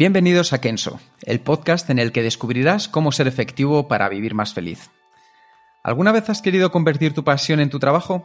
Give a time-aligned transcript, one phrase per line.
[0.00, 4.54] Bienvenidos a Kenso, el podcast en el que descubrirás cómo ser efectivo para vivir más
[4.54, 4.88] feliz.
[5.82, 8.24] ¿Alguna vez has querido convertir tu pasión en tu trabajo?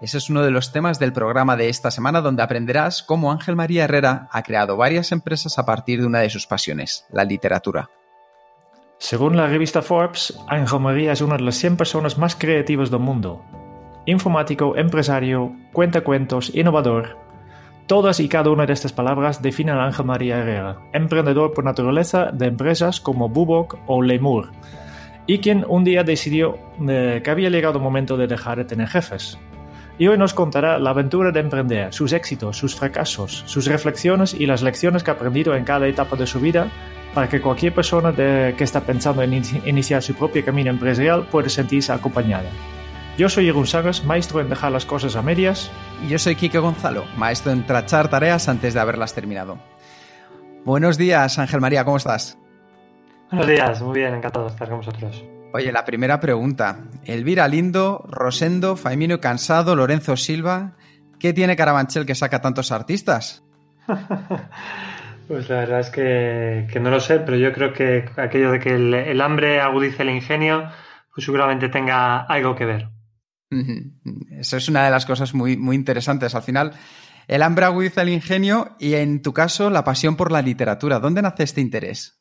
[0.00, 3.54] Ese es uno de los temas del programa de esta semana donde aprenderás cómo Ángel
[3.54, 7.90] María Herrera ha creado varias empresas a partir de una de sus pasiones, la literatura.
[8.96, 13.00] Según la revista Forbes, Ángel María es una de las 100 personas más creativas del
[13.00, 13.44] mundo.
[14.06, 17.18] Informático, empresario, cuentacuentos, innovador.
[17.90, 22.30] Todas y cada una de estas palabras definen a Ángel María Herrera, emprendedor por naturaleza
[22.32, 24.52] de empresas como Bubok o Lemur,
[25.26, 26.56] y quien un día decidió
[26.88, 29.40] eh, que había llegado el momento de dejar de tener jefes.
[29.98, 34.46] Y hoy nos contará la aventura de emprender, sus éxitos, sus fracasos, sus reflexiones y
[34.46, 36.70] las lecciones que ha aprendido en cada etapa de su vida
[37.12, 41.92] para que cualquier persona que está pensando en iniciar su propio camino empresarial pueda sentirse
[41.92, 42.50] acompañada.
[43.20, 45.70] Yo soy Jeroen Sagas, maestro en dejar las cosas a medias.
[46.02, 49.58] Y yo soy Quique Gonzalo, maestro en trachar tareas antes de haberlas terminado.
[50.64, 52.38] Buenos días, Ángel María, ¿cómo estás?
[53.30, 55.22] Buenos días, muy bien, encantado de estar con vosotros.
[55.52, 56.78] Oye, la primera pregunta.
[57.04, 60.72] Elvira Lindo, Rosendo, Faimino Cansado, Lorenzo Silva.
[61.18, 63.44] ¿Qué tiene Carabanchel que saca tantos artistas?
[65.28, 68.76] pues la verdad es que, no lo sé, pero yo creo que aquello de que
[68.76, 70.70] el, hambre agudice el ingenio,
[71.14, 72.99] pues seguramente tenga algo que ver.
[73.50, 76.34] Eso es una de las cosas muy, muy interesantes.
[76.34, 76.72] Al final,
[77.26, 81.00] el hambre agudiza el ingenio y en tu caso la pasión por la literatura.
[81.00, 82.20] ¿Dónde nace este interés?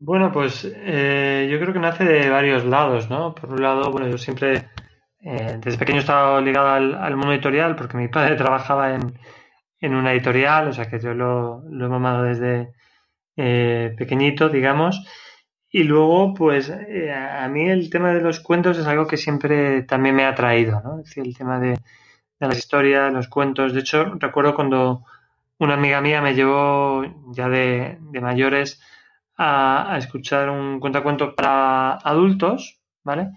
[0.00, 3.34] Bueno, pues eh, yo creo que nace de varios lados, ¿no?
[3.34, 4.68] Por un lado, bueno, yo siempre,
[5.20, 9.18] eh, desde pequeño he estado ligado al, mundo editorial porque mi padre trabajaba en,
[9.80, 12.72] en una editorial, o sea que yo lo, lo he mamado desde
[13.36, 15.04] eh, pequeñito, digamos.
[15.70, 20.14] Y luego, pues a mí el tema de los cuentos es algo que siempre también
[20.16, 21.00] me ha atraído, ¿no?
[21.00, 21.78] Es decir, el tema de,
[22.40, 23.74] las historias, los cuentos.
[23.74, 25.04] De hecho, recuerdo cuando
[25.58, 28.80] una amiga mía me llevó ya de, de mayores
[29.38, 33.30] a, escuchar un cuentacuentos para adultos, ¿vale?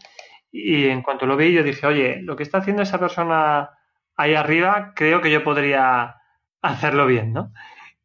[0.51, 3.69] Y en cuanto lo vi, yo dije, oye, lo que está haciendo esa persona
[4.15, 6.15] ahí arriba, creo que yo podría
[6.61, 7.53] hacerlo bien, ¿no?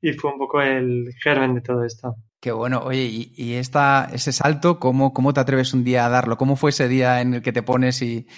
[0.00, 2.16] Y fue un poco el germen de todo esto.
[2.46, 2.78] Qué bueno.
[2.84, 6.36] Oye, y, ese salto, ¿cómo, ¿cómo te atreves un día a darlo?
[6.36, 8.28] ¿Cómo fue ese día en el que te pones y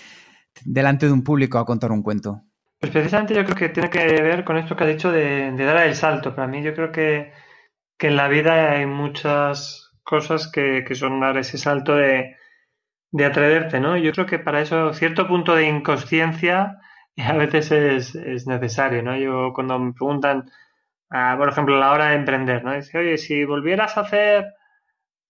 [0.65, 2.41] delante de un público a contar un cuento?
[2.81, 5.87] Pues precisamente yo creo que tiene que ver con esto que has dicho de, dar
[5.87, 6.35] el salto.
[6.35, 7.35] Para mí yo creo que
[7.99, 12.35] que en la vida hay muchas cosas que, son dar ese salto de,
[13.11, 13.99] de atreverte, ¿no?
[13.99, 16.79] Yo creo que para eso cierto punto de inconsciencia
[17.19, 19.19] a veces es, necesario, ¿no?
[19.19, 20.51] Yo cuando me preguntan,
[21.11, 22.75] ah, por ejemplo, a la hora de emprender, ¿no?
[22.75, 24.55] Dice, oye, si volvieras a hacer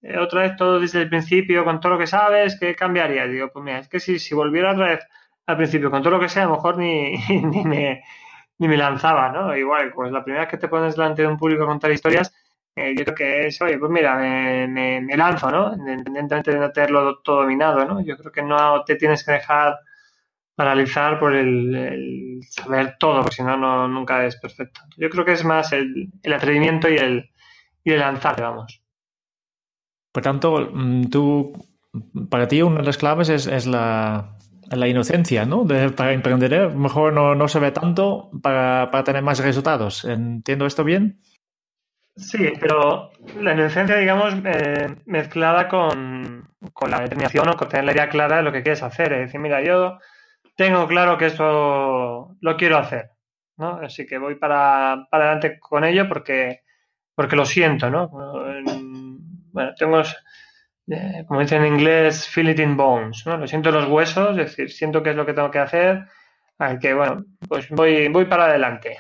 [0.03, 3.27] eh, otra vez todo desde el principio con todo lo que sabes, ¿qué cambiaría?
[3.27, 5.01] Digo, pues mira, es que si, si volviera otra vez
[5.47, 8.03] al principio con todo lo que sé, a lo mejor ni, ni, me,
[8.59, 9.57] ni me lanzaba, ¿no?
[9.57, 12.33] Igual, pues la primera vez que te pones delante de un público a contar historias,
[12.77, 15.75] eh, yo creo que es, oye, pues mira, me, lanzo, ¿no?
[15.75, 18.01] Independientemente de no tenerlo todo dominado, ¿no?
[18.01, 19.79] Yo creo que no te tienes que dejar
[20.59, 24.81] paralizar por el, saber todo, porque si no, no, nunca es perfecto.
[24.97, 27.31] Yo creo que es más el, atrevimiento y el,
[27.85, 28.83] y el lanzar, vamos.
[30.11, 31.53] Por tanto, mm, tú,
[32.29, 34.35] para ti una de las claves es, la,
[34.73, 35.65] inocencia, ¿no?
[35.95, 36.69] para emprender, ¿eh?
[36.71, 40.05] mejor no, no se ve tanto para, para tener más resultados.
[40.05, 41.21] ¿Entiendo esto bien?
[42.17, 46.49] Sí, pero la inocencia, digamos, eh, mezclada con,
[46.89, 49.13] la determinación o con tener la idea clara de lo que quieres hacer.
[49.13, 50.01] Es decir, mira, yo
[50.59, 53.13] tengo claro que eso lo quiero hacer,
[53.59, 53.77] ¿no?
[53.77, 56.63] Así que voy para, para adelante con ello porque,
[57.15, 58.09] porque lo siento, ¿no?
[58.09, 60.03] Bueno, tengo,
[60.89, 63.37] eh, como dicen en inglés, feel it in bones, ¿no?
[63.37, 66.07] Lo siento en los huesos, es decir, siento que es lo que tengo que hacer,
[66.59, 68.99] así que, bueno, pues voy, voy para adelante.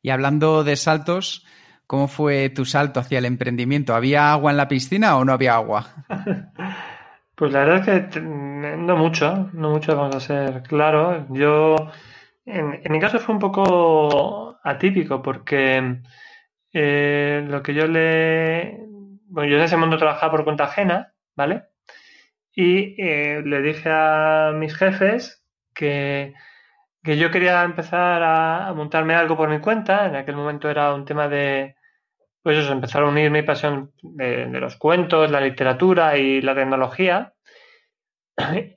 [0.00, 1.44] Y hablando de saltos,
[1.88, 3.96] ¿cómo fue tu salto hacia el emprendimiento?
[3.96, 6.06] ¿Había agua en la piscina o no había agua?
[7.42, 11.26] Pues la verdad es que no mucho, no mucho, vamos a ser claro.
[11.30, 11.74] Yo,
[12.44, 16.02] en, mi caso fue un poco atípico porque
[16.72, 18.86] eh, lo que yo le...
[19.26, 21.64] Bueno, yo en ese mundo trabajaba por cuenta ajena, ¿vale?
[22.54, 25.44] Y eh, le dije a mis jefes
[25.74, 26.34] que
[27.02, 30.06] que yo quería empezar a, montarme algo por mi cuenta.
[30.06, 31.74] En aquel momento era un tema de,
[32.42, 37.31] pues eso, empezar a unir mi pasión de, los cuentos, la literatura y la tecnología.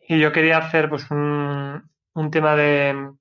[0.07, 3.11] Y yo quería hacer pues un, un tema de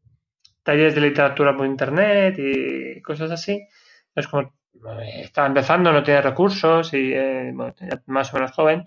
[0.62, 3.66] talleres de literatura por internet y cosas así.
[4.14, 4.52] Es como
[5.22, 7.52] estaba empezando, no tenía recursos y eh,
[8.06, 8.84] más o menos joven.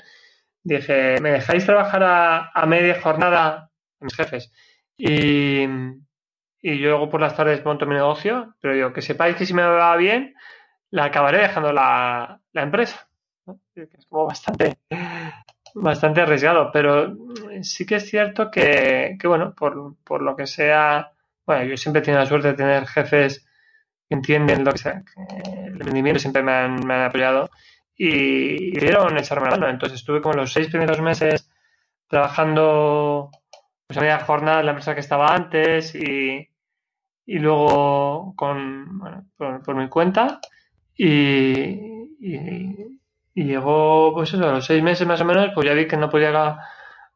[0.64, 3.72] Dije, ¿me dejáis trabajar a, media jornada?
[4.00, 4.52] Mis jefes.
[4.98, 5.64] Y,
[6.62, 9.54] y yo luego por las tardes monto mi negocio, pero yo que sepáis que si
[9.54, 10.36] me va bien,
[10.92, 13.08] la acabaré dejando la, empresa.
[13.76, 14.78] Es como bastante,
[15.82, 17.16] bastante arriesgado, pero
[17.62, 21.12] sí que es cierto que, bueno, por, lo que sea,
[21.46, 23.46] bueno, yo siempre he tenido la suerte de tener jefes
[24.08, 25.04] que entienden lo que sea,
[25.66, 27.50] el rendimiento siempre me han, apoyado
[27.96, 29.70] y, dieron echarme la mano.
[29.70, 31.50] Entonces estuve como los seis primeros meses
[32.08, 33.32] trabajando
[33.88, 36.48] pues había jornada en la empresa que estaba antes y,
[37.26, 39.26] y luego con, bueno,
[39.64, 40.40] por, mi cuenta
[40.96, 41.08] y,
[42.20, 43.00] y,
[43.44, 46.10] llegó pues eso, a los seis meses más o menos, pues ya vi que no
[46.10, 46.60] podía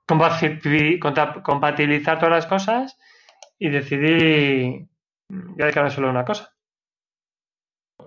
[0.05, 2.97] compatibilizar todas las cosas
[3.57, 4.87] y decidí
[5.29, 6.51] ya dedicarme solo a una cosa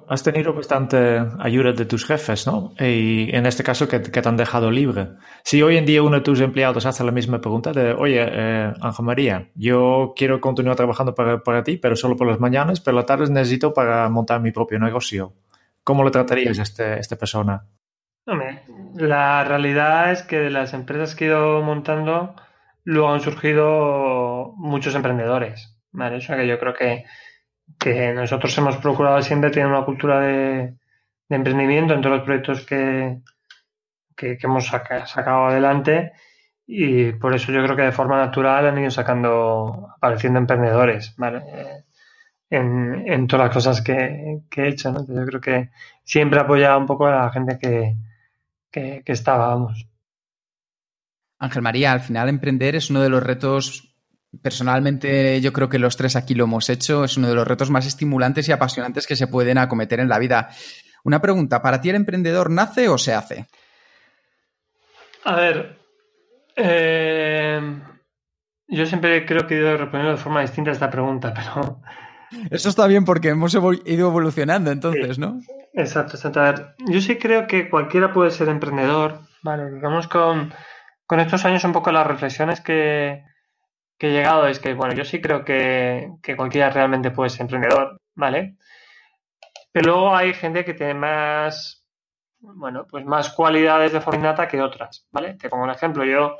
[0.09, 2.75] has tenido bastante ayuda de tus jefes, ¿no?
[2.79, 5.09] Y en este caso que, te han dejado libre.
[5.43, 8.73] Si hoy en día uno de tus empleados hace la misma pregunta de, oye, eh,
[8.81, 13.07] Ángel María, yo quiero continuar trabajando para, ti, pero solo por las mañanas, pero las
[13.07, 15.33] tardes necesito para montar mi propio negocio.
[15.83, 17.65] ¿Cómo le tratarías a este, esta persona?
[18.95, 22.35] La realidad es que de las empresas que he ido montando,
[22.85, 26.17] luego han surgido muchos emprendedores, ¿vale?
[26.17, 27.05] O sea que yo creo que
[27.79, 30.75] que nosotros hemos procurado siempre tener una cultura de,
[31.29, 33.21] emprendimiento en todos los proyectos que,
[34.17, 36.13] que, hemos sacado adelante
[36.67, 41.17] y por eso yo creo que de forma natural han ido sacando, apareciendo emprendedores,
[42.51, 45.71] En, en todas las cosas que, he hecho, Yo creo que
[46.05, 47.97] siempre he apoyado un poco a la gente que,
[48.75, 49.87] que, vamos.
[51.39, 53.95] Ángel María, al final emprender es uno de los retos
[54.43, 57.05] Personalmente, yo creo que los tres aquí lo hemos hecho.
[57.05, 60.19] Es uno de los retos más estimulantes y apasionantes que se pueden acometer en la
[60.19, 60.49] vida.
[61.05, 63.47] Una pregunta, ¿para ti el emprendedor nace o se hace?
[65.25, 65.79] A ver,
[66.57, 67.61] eh,
[68.67, 71.81] yo siempre creo que he ido respondiendo de forma distinta a esta pregunta, pero...
[72.51, 75.41] Eso está bien porque hemos ido evolucionando entonces, ¿no?
[75.73, 76.41] Exacto, exacto.
[76.41, 79.71] A ver, yo sí creo que cualquiera puede ser emprendedor, ¿vale?
[79.71, 80.53] Digamos con,
[81.07, 83.25] con estos años un poco las reflexiones que,
[83.99, 88.01] que he llegado es que, bueno, yo sí creo que, cualquiera realmente puede ser emprendedor,
[88.15, 88.57] ¿vale?
[89.73, 91.85] Pero luego hay gente que tiene más,
[92.39, 95.35] bueno, pues más cualidades de forma que otras, ¿vale?
[95.35, 96.37] Te pongo un ejemplo, yo,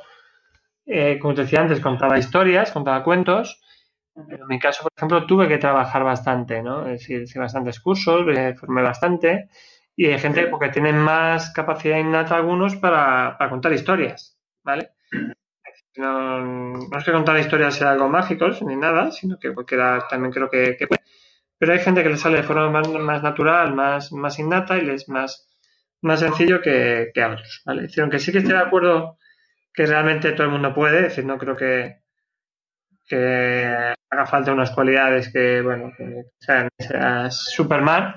[0.85, 3.61] eh, como te decía antes, contaba historias, contaba cuentos,
[4.15, 6.87] en mi caso, por ejemplo, tuve que trabajar bastante, ¿no?
[6.87, 9.49] Es decir, hice bastantes cursos, me formé bastante,
[9.95, 14.91] y hay gente que tiene más capacidad innata algunos para, para contar historias, ¿vale?
[15.97, 20.33] No, no, es que contar historias sea algo mágico ni nada, sino que cualquiera también
[20.33, 21.01] creo que, puede.
[21.57, 25.03] Pero hay gente que le sale de forma más, natural, más, más innata y les
[25.03, 25.47] es más,
[26.01, 27.61] más sencillo que, a otros.
[27.65, 27.83] ¿vale?
[27.83, 29.17] decir, aunque sí que estoy de acuerdo
[29.73, 32.01] que realmente todo el mundo puede, es decir, no creo que,
[33.07, 38.15] que haga falta unas cualidades que, bueno, que sean, sean Superman,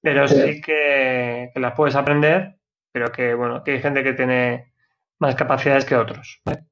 [0.00, 2.56] pero sí que, que las puedes aprender,
[2.92, 4.72] pero que, bueno, que hay gente que tiene
[5.18, 6.40] más capacidades que otros.
[6.44, 6.64] ¿vale?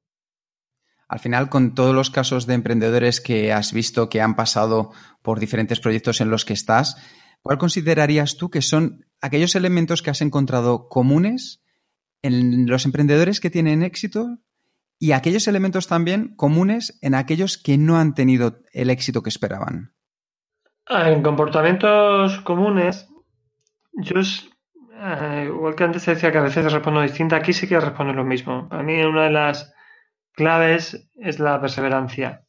[1.07, 4.91] Al final, con todos los casos de emprendedores que has visto que han pasado
[5.21, 6.97] por diferentes proyectos en los que estás,
[7.41, 11.61] ¿cuál considerarías tú que son aquellos elementos que has encontrado comunes
[12.21, 14.39] en los emprendedores que tienen éxito
[14.99, 19.93] y aquellos elementos también comunes en aquellos que no han tenido el éxito que esperaban?
[20.87, 23.07] Ah, en comportamientos comunes,
[23.93, 24.21] yo
[24.99, 28.23] eh, igual que antes decía que a veces respondo distinta, aquí sí que respondo lo
[28.23, 28.67] mismo.
[28.69, 29.73] Para mí una de las
[30.33, 32.45] claves es la perseverancia.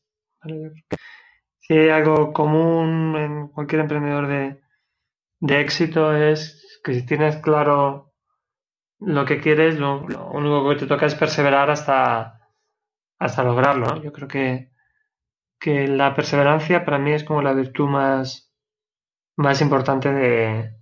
[1.61, 8.15] Si hay algo común en cualquier emprendedor de, éxito es que si tienes claro
[9.01, 10.01] lo que quieres, lo,
[10.33, 12.38] único que te toca es perseverar hasta,
[13.19, 14.03] hasta lograrlo.
[14.03, 14.71] Yo creo que,
[15.59, 18.53] que la perseverancia para mí es como la virtud más,
[19.37, 20.79] más importante de,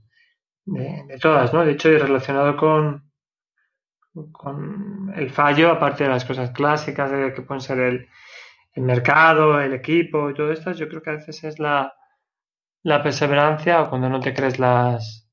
[0.64, 1.64] de, todas, ¿no?
[1.64, 3.11] De hecho, y relacionado con,
[4.33, 8.09] con el fallo, aparte de las cosas clásicas de que pueden ser el,
[8.76, 11.95] mercado, el equipo y todo esto, yo creo que a veces es la,
[12.83, 15.31] la perseverancia o cuando no te crees las,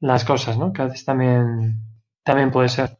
[0.00, 0.72] las cosas, ¿no?
[0.72, 1.82] Que a veces también,
[2.22, 2.96] también puede ser.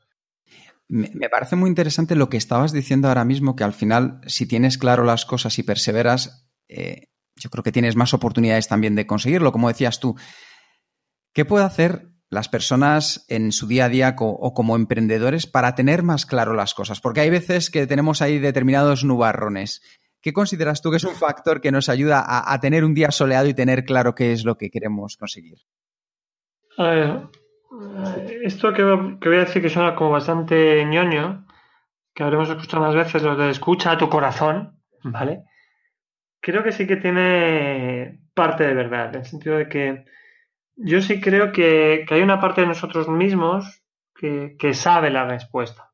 [0.89, 4.79] Me, parece muy interesante lo que estabas diciendo ahora mismo, que al final, si tienes
[4.79, 9.53] claro las cosas y perseveras, eh, yo creo que tienes más oportunidades también de conseguirlo,
[9.53, 10.15] como decías tú.
[11.33, 16.03] ¿Qué puede hacer las personas en su día a día o como emprendedores para tener
[16.03, 17.01] más claro las cosas?
[17.01, 19.81] Porque hay veces que tenemos ahí determinados nubarrones.
[20.25, 23.47] ¿Qué consideras tú que es un factor que nos ayuda a, tener un día soleado
[23.47, 25.59] y tener claro qué es lo que queremos conseguir?
[26.79, 27.29] A ver,
[28.43, 31.47] esto que, voy a decir que suena como bastante ñoño,
[32.15, 35.45] que habremos escuchado más veces, lo de escucha a tu corazón, ¿vale?
[36.41, 40.05] Creo que sí que tiene parte de verdad, en el sentido de que
[40.77, 43.83] yo sí creo que, hay una parte de nosotros mismos
[44.15, 45.93] que, sabe la respuesta.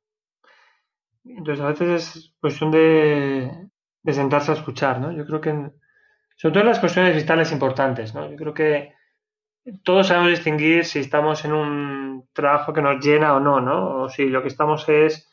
[1.25, 3.51] Entonces a veces es cuestión de,
[4.07, 5.13] sentarse a escuchar, ¿no?
[5.13, 5.51] Yo creo que,
[6.37, 8.31] sobre todo en las cuestiones vitales importantes, ¿no?
[8.31, 8.95] Yo creo que
[9.85, 14.03] todos sabemos distinguir si estamos en un trabajo que nos llena o no, ¿no?
[14.03, 15.31] O si lo que estamos es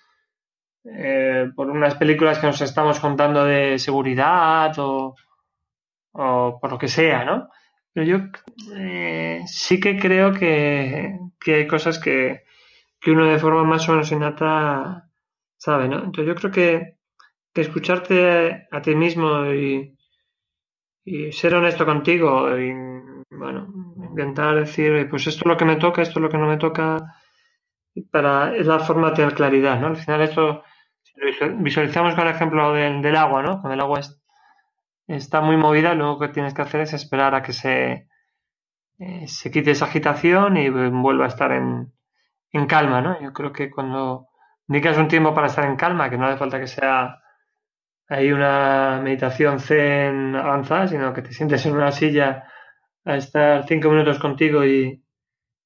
[0.86, 5.16] eh, por unas películas que nos estamos contando de seguridad o,
[6.14, 7.50] o por lo que sea, ¿no?
[7.94, 8.18] Pero yo
[8.76, 11.18] eh, sí que creo que,
[11.48, 12.44] hay cosas que,
[13.08, 15.10] uno de forma más o menos innata
[15.58, 16.04] sabe, ¿no?
[16.04, 16.98] Entonces yo creo que,
[17.56, 19.98] escucharte a, ti mismo y,
[21.04, 22.72] y, ser honesto contigo y,
[23.32, 23.87] bueno,
[24.18, 26.58] intentar decir, pues esto es lo que me toca, esto es lo que no me
[26.58, 27.16] toca,
[28.12, 29.88] para, es la forma de tener claridad, ¿no?
[29.88, 30.64] Al final esto,
[31.60, 33.62] visualizamos con el ejemplo del, del agua, ¿no?
[33.62, 34.22] Con el agua es,
[35.08, 38.08] está muy movida, lo que tienes que hacer es esperar a que se,
[39.00, 41.94] eh, se quite esa agitación y vuelva a estar en,
[42.68, 43.22] calma, ¿no?
[43.22, 44.30] Yo creo que cuando
[44.66, 47.20] dedicas un tiempo para estar en calma, que no hace falta que sea
[48.10, 52.46] ahí una meditación zen avanzada, sino que te sientes en una silla
[53.08, 55.02] a estar cinco minutos contigo y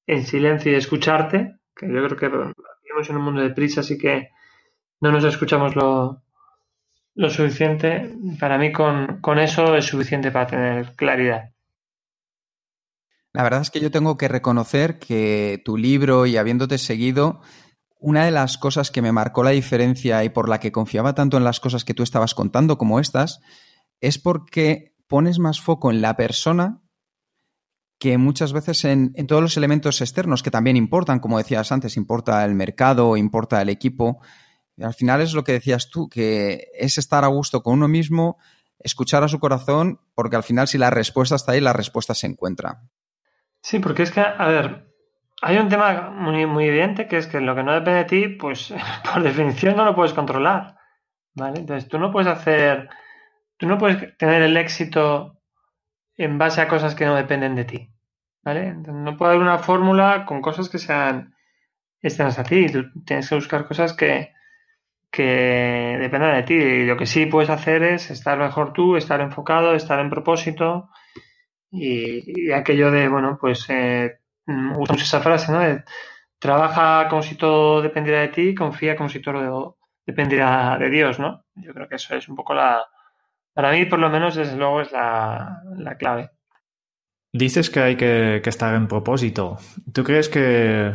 [0.06, 3.98] en silencio y escucharte, que yo creo que vivimos en un mundo de prisa, así
[3.98, 4.30] que
[5.00, 6.22] no nos escuchamos lo,
[7.14, 11.50] lo suficiente, para mí con, eso es suficiente para tener claridad.
[13.32, 17.40] La verdad es que yo tengo que reconocer que tu libro y habiéndote seguido,
[17.98, 21.38] una de las cosas que me marcó la diferencia y por la que confiaba tanto
[21.38, 23.40] en las cosas que tú estabas contando como estas,
[24.00, 26.81] es porque pones más foco en la persona
[28.02, 32.44] que muchas veces en, todos los elementos externos que también importan, como decías antes, importa
[32.44, 34.20] el mercado, importa el equipo,
[34.82, 38.38] al final es lo que decías tú, que es estar a gusto con uno mismo,
[38.80, 42.26] escuchar a su corazón, porque al final si la respuesta está ahí, la respuesta se
[42.26, 42.80] encuentra.
[43.60, 44.92] Sí, porque es que, a ver,
[45.40, 48.28] hay un tema muy, muy evidente que es que lo que no depende de ti,
[48.30, 48.74] pues
[49.14, 50.74] por definición no lo puedes controlar.
[51.34, 51.60] ¿Vale?
[51.60, 52.88] Entonces tú no puedes hacer,
[53.58, 55.38] tú no puedes tener el éxito
[56.16, 57.91] en base a cosas que no dependen de ti.
[58.44, 58.74] ¿Vale?
[58.74, 61.34] no puede haber una fórmula con cosas que sean
[62.00, 62.66] externas a ti.
[62.66, 64.32] Tú tienes que buscar cosas que,
[65.10, 66.54] que depende de ti.
[66.54, 70.90] Y lo que sí puedes hacer es estar mejor tú, estar enfocado, estar en propósito
[71.70, 74.18] y, aquello de, bueno, pues eh,
[74.76, 75.82] usamos esa frase, ¿no?
[76.38, 81.44] trabaja como si todo dependiera de ti, confía como si todo dependiera de Dios, ¿no?
[81.54, 82.84] Yo creo que eso es un poco la,
[83.54, 85.62] para mí por lo menos desde luego es la,
[85.98, 86.30] clave.
[87.32, 89.58] Dices que hay que, estar en propósito.
[89.92, 90.92] ¿Tú crees que,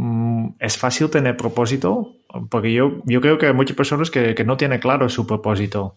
[0.00, 2.14] Mm, ¿Es fácil tener propósito?
[2.50, 5.96] Porque yo, yo creo que hay muchas personas que, no tienen claro su propósito.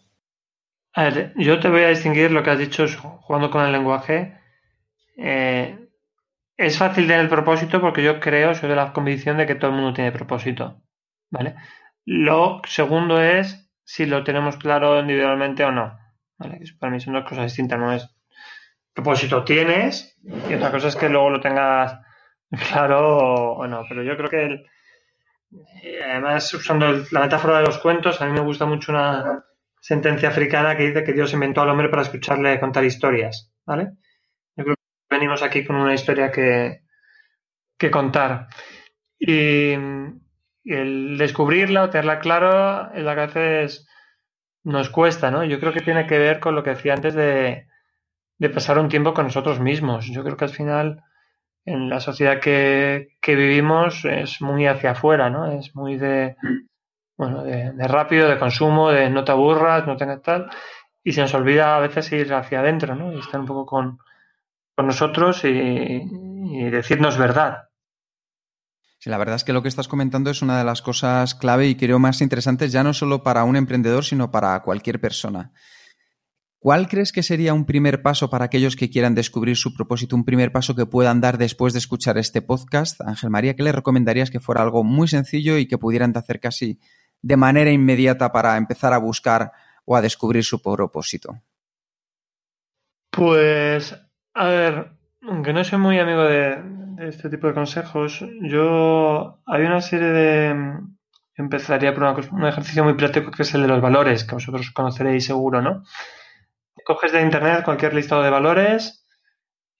[0.93, 2.85] A ver, yo te voy a distinguir lo que has dicho
[3.21, 4.39] jugando con el lenguaje.
[5.17, 5.87] Eh,
[6.57, 9.69] es fácil tener el propósito porque yo creo, soy de la convicción de que todo
[9.69, 10.81] el mundo tiene propósito.
[11.29, 11.55] ¿Vale?
[12.03, 15.97] Lo segundo es si lo tenemos claro individualmente o no.
[16.39, 16.59] ¿Vale?
[16.79, 17.79] Para mí son dos cosas distintas.
[17.79, 18.09] No es
[18.93, 21.99] propósito tienes y otra cosa es que luego lo tengas
[22.71, 24.65] Claro o no, pero yo creo que
[25.83, 29.45] eh, además usando la metáfora de los cuentos, a mí me gusta mucho una
[29.79, 33.91] sentencia africana que dice que Dios inventó al hombre para escucharle contar historias, ¿vale?
[34.55, 36.81] Yo creo que venimos aquí con una historia que,
[37.77, 38.47] que contar.
[39.17, 39.73] Y,
[40.63, 43.87] el descubrirla o tenerla claro es la que a veces
[44.63, 45.43] nos cuesta, ¿no?
[45.43, 47.65] Yo creo que tiene que ver con lo que decía antes de,
[48.41, 50.07] de pasar un tiempo con nosotros mismos.
[50.07, 51.03] Yo creo que al final
[51.63, 55.51] en la sociedad que, vivimos es muy hacia afuera, ¿no?
[55.51, 56.35] Es muy de,
[57.15, 60.49] bueno, de, rápido, de consumo, de no te aburras, no tengas tal,
[61.03, 63.13] y se nos olvida a veces ir hacia adentro, ¿no?
[63.13, 63.99] Y estar un poco con,
[64.75, 66.01] nosotros y,
[66.71, 67.69] decirnos verdad.
[68.97, 71.67] Sí, la verdad es que lo que estás comentando es una de las cosas clave
[71.67, 75.51] y creo más interesantes ya no solo para un emprendedor, sino para cualquier persona.
[76.61, 80.25] ¿Cuál crees que sería un primer paso para aquellos que quieran descubrir su propósito, un
[80.25, 83.01] primer paso que puedan dar después de escuchar este podcast?
[83.01, 86.79] Ángel María, ¿qué le recomendarías que fuera algo muy sencillo y que pudieran hacer casi
[87.23, 89.51] de manera inmediata para empezar a buscar
[89.85, 91.35] o a descubrir su propósito?
[93.09, 93.99] Pues,
[94.35, 94.91] a ver,
[95.23, 96.61] aunque no soy muy amigo de,
[96.99, 100.79] este tipo de consejos, yo hay una serie de...
[101.33, 105.25] Empezaría por un ejercicio muy práctico que es el de los valores, que vosotros conoceréis
[105.25, 105.81] seguro, ¿no?
[106.85, 109.05] Coges de internet cualquier listado de valores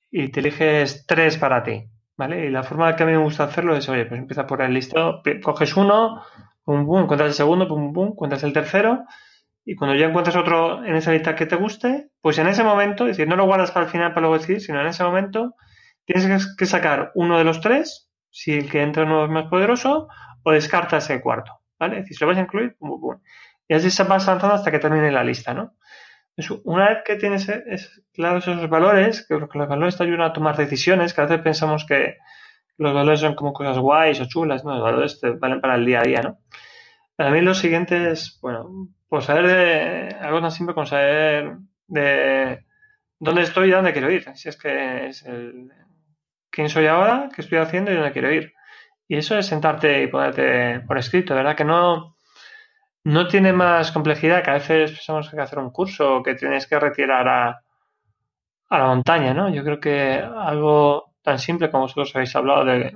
[0.09, 1.85] y te eliges tres para ti,
[2.17, 2.45] ¿vale?
[2.45, 4.73] Y la forma que a mí me gusta hacerlo es, oye, pues empieza por el
[4.73, 6.21] listado, coges uno,
[6.63, 9.05] pum, pum, encuentras el segundo, pum, pum, encuentras el tercero,
[9.63, 13.05] y cuando ya encuentras otro en esa lista que te guste, pues en ese momento,
[13.05, 15.55] es decir, no lo guardas para el final para luego decir, sino en ese momento
[16.05, 20.07] tienes que sacar uno de los tres, si el que entra nuevo es más poderoso,
[20.43, 21.97] o descartas el cuarto, ¿vale?
[21.97, 23.21] Es decir, si lo vas a incluir, pum, pum, pum.
[23.67, 25.75] Y así se va avanzando hasta que termine la lista, ¿no?
[26.63, 30.57] Una vez que tienes es, claros esos valores, que los valores te ayudan a tomar
[30.57, 32.17] decisiones, que a veces pensamos que
[32.77, 34.73] los valores son como cosas guays o chulas, ¿no?
[34.73, 36.39] Los valores te valen para el día a día, ¿no?
[37.15, 41.57] Para mí lo siguiente es, bueno, pues saber de algo tan simple como saber
[41.87, 42.65] de
[43.19, 44.25] dónde estoy y dónde quiero ir.
[44.35, 45.71] Si es que es el
[46.49, 48.53] quién soy ahora, qué estoy haciendo y dónde quiero ir.
[49.07, 51.55] Y eso es sentarte y ponerte por escrito, ¿verdad?
[51.55, 52.10] Que no,
[53.03, 56.23] no tiene más complejidad que a veces pensamos que hay que hacer un curso o
[56.23, 57.61] que tienes que retirar a,
[58.69, 59.49] a la montaña, ¿no?
[59.49, 62.93] Yo creo que algo tan simple como vosotros habéis hablado de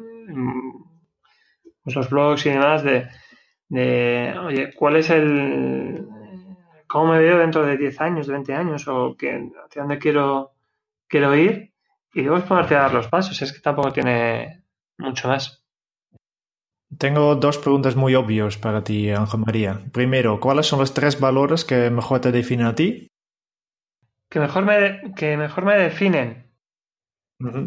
[1.83, 3.07] vuestros blogs y demás, de,
[3.69, 6.07] de, oye, ¿cuál es el...
[6.87, 8.87] ¿Cómo me veo dentro de 10 años, de 20 años?
[8.87, 10.53] ¿O que, hacia dónde quiero,
[11.07, 11.73] quiero ir?
[12.13, 13.41] Y luego ponerte a dar los pasos.
[13.41, 14.63] Es que tampoco tiene
[14.97, 15.64] mucho más.
[16.97, 19.81] Tengo dos preguntas muy obvias para ti, Ángel María.
[19.91, 23.07] Primero, ¿cuáles son los tres valores que mejor te definen a ti?
[24.29, 26.45] Que mejor me, que mejor me definen.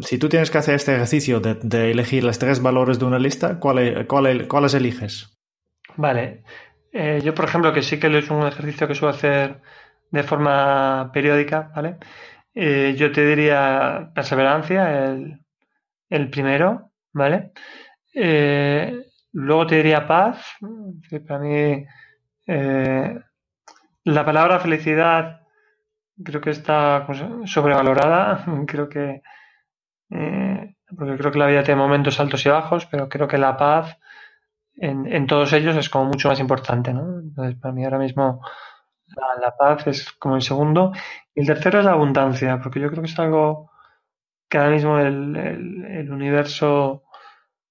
[0.01, 3.59] Si tú tienes que hacer este ejercicio de, elegir los tres valores de una lista,
[3.59, 5.37] ¿cuáles eliges?
[5.95, 6.43] Vale.
[6.91, 9.61] Eh, yo, por ejemplo, que sí que es un ejercicio que suelo hacer
[10.09, 11.97] de forma periódica, ¿vale?
[12.55, 15.39] Eh, yo te diría perseverancia, el,
[16.09, 17.51] el primero, ¿vale?
[18.13, 20.57] Eh, Luego te diría paz,
[21.27, 21.85] para mí
[22.47, 23.19] eh,
[24.03, 25.41] la palabra felicidad
[26.23, 27.05] creo que está
[27.45, 28.45] sobrevalorada.
[28.67, 29.21] Creo que
[30.09, 33.57] eh, porque creo que la vida tiene momentos altos y bajos, pero creo que la
[33.57, 33.97] paz
[34.75, 37.19] en, todos ellos es como mucho más importante, ¿no?
[37.19, 38.41] Entonces, para mí ahora mismo
[39.41, 40.93] la, paz es como el segundo.
[41.35, 43.71] Y el tercero es la abundancia, porque yo creo que es algo
[44.47, 47.03] que ahora mismo el, el universo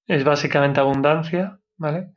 [0.09, 2.13] es básicamente abundancia, ¿vale?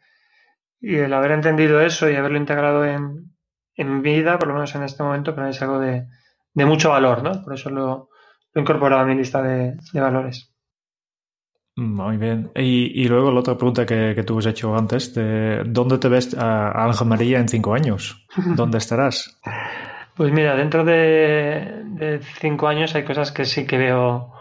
[0.80, 3.36] Y el haber entendido eso y haberlo integrado en,
[3.76, 6.08] en vida, por lo menos en este momento, para mí es algo de,
[6.56, 7.44] mucho valor, ¿no?
[7.44, 8.10] Por eso lo,
[8.54, 10.52] lo he incorporado a mi lista de, valores.
[11.76, 12.52] Muy bien.
[12.56, 16.86] Y, luego la otra pregunta que, tú has hecho antes, de ¿dónde te ves a
[16.86, 18.26] Ángel María en cinco años?
[18.56, 19.40] ¿Dónde estarás?
[20.16, 24.34] Pues mira, dentro de, de, cinco años hay cosas que sí que veo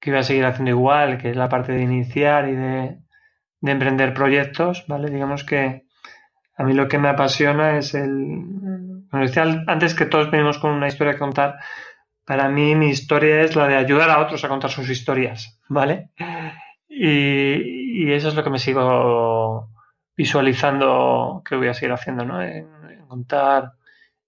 [0.00, 2.98] que voy a seguir haciendo igual, que es la parte de iniciar y de,
[3.62, 5.10] emprender proyectos, ¿vale?
[5.10, 5.84] Digamos que
[6.56, 9.04] a mí lo que me apasiona es el...
[9.10, 11.58] Como decía antes que todos venimos con una historia que contar,
[12.24, 16.10] para mí mi historia es la de ayudar a otros a contar sus historias, ¿vale?
[16.88, 19.68] Y, eso es lo que me sigo
[20.16, 22.42] visualizando que voy a seguir haciendo, ¿no?
[22.42, 22.68] En,
[23.08, 23.72] contar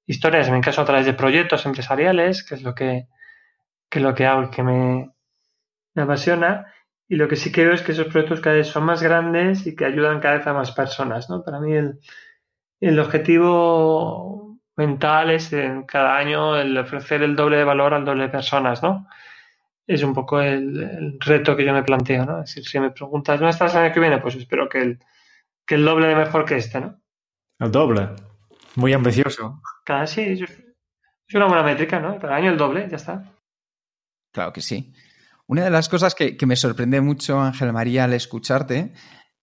[0.07, 3.07] historias, en mi caso a través de proyectos empresariales, que es lo que,
[3.89, 5.13] que lo que hago y que me,
[5.95, 6.73] me apasiona.
[7.09, 9.77] Y lo que sí creo es que esos proyectos cada vez son más grandes y
[9.77, 11.29] que ayudan cada vez a más personas.
[11.29, 11.45] ¿no?
[11.45, 11.99] Para mí el,
[12.81, 18.25] el objetivo mental es en cada año el ofrecer el doble de valor al doble
[18.25, 19.07] de personas, ¿no?
[19.87, 22.43] Es un poco el, reto que yo me planteo, ¿no?
[22.43, 24.19] Es decir, si me preguntas, ¿dónde estás el año que viene?
[24.19, 24.99] Pues espero que el,
[25.67, 27.01] que el doble de mejor que este, ¿no?
[27.59, 28.09] El doble.
[28.77, 29.61] Muy ambicioso.
[29.85, 32.19] Cada sí, es una buena métrica, ¿no?
[32.19, 33.33] Cada año el doble, ya está.
[34.33, 34.93] Claro que sí.
[35.53, 38.95] Una de las cosas que, me sorprende mucho, Ángel María, al escucharte,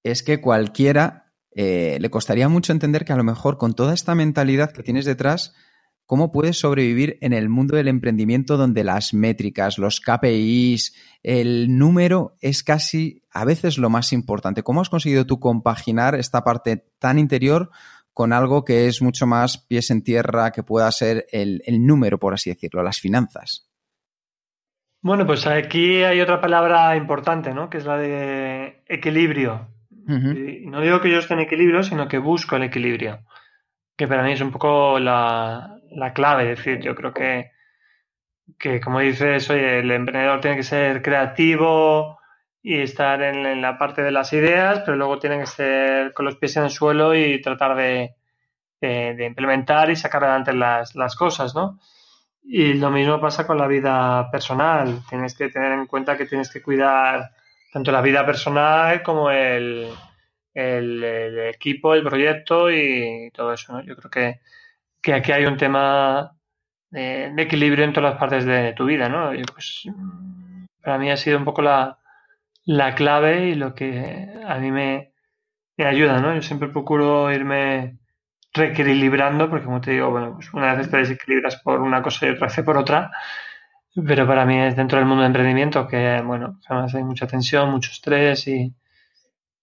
[0.01, 4.15] es que cualquiera eh, le costaría mucho entender que a lo mejor con toda esta
[4.15, 5.53] mentalidad que tienes detrás,
[6.07, 12.35] ¿cómo puedes sobrevivir en el mundo del emprendimiento donde las métricas, los KPIs, el número
[12.41, 14.63] es casi a veces lo más importante?
[14.63, 17.69] ¿Cómo has conseguido tú compaginar esta parte tan interior
[18.13, 22.33] con algo que es mucho más pies en tierra, que pueda ser el número, por
[22.33, 23.68] así decirlo, las finanzas?
[25.01, 27.69] Bueno, pues aquí hay otra palabra importante, ¿no?
[27.69, 29.69] Que es la de equilibrio.
[30.07, 33.19] y no digo que yo esté en equilibrio, sino que busco el equilibrio.
[33.95, 35.81] Que para mí es un poco la,
[36.13, 36.51] clave.
[36.51, 37.51] Es decir, yo creo que
[38.57, 42.19] que como dices, oye, el emprendedor tiene que ser creativo
[42.61, 46.35] y estar en, la parte de las ideas, pero luego tiene que ser con los
[46.37, 48.15] pies en el suelo y tratar de,
[48.81, 51.79] de, implementar y sacar adelante las, las cosas, ¿no?
[52.51, 55.03] Y lo mismo pasa con la vida personal.
[55.07, 57.29] Tienes que tener en cuenta que tienes que cuidar
[57.71, 59.87] tanto la vida personal como el,
[60.55, 63.73] el, equipo, el proyecto y todo eso.
[63.73, 63.83] ¿no?
[63.83, 64.39] Yo creo que,
[64.99, 66.35] que, aquí hay un tema
[66.89, 69.09] de, equilibrio en todas las partes de tu vida.
[69.09, 69.31] ¿no?
[69.53, 69.83] pues,
[70.81, 71.99] para mí ha sido un poco la,
[72.65, 75.13] la clave y lo que a mí me,
[75.77, 76.19] me ayuda.
[76.19, 76.33] ¿no?
[76.33, 77.98] Yo siempre procuro irme
[78.53, 82.29] reequilibrando, porque como te digo, bueno, pues una vez te desequilibras por una cosa y
[82.29, 83.11] otra vez por otra,
[84.05, 87.71] pero para mí es dentro del mundo de emprendimiento que, bueno, además hay mucha tensión,
[87.71, 88.73] mucho estrés y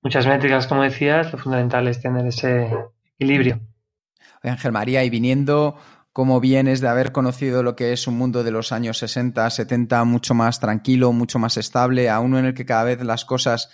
[0.03, 2.70] muchas métricas, como decías, lo fundamental es tener ese
[3.14, 3.61] equilibrio.
[4.42, 5.77] Ángel María, y viniendo
[6.12, 10.05] como vienes de haber conocido lo que es un mundo de los años 60, 70,
[10.05, 13.68] mucho más tranquilo, mucho más estable, a uno en el que cada vez las cosas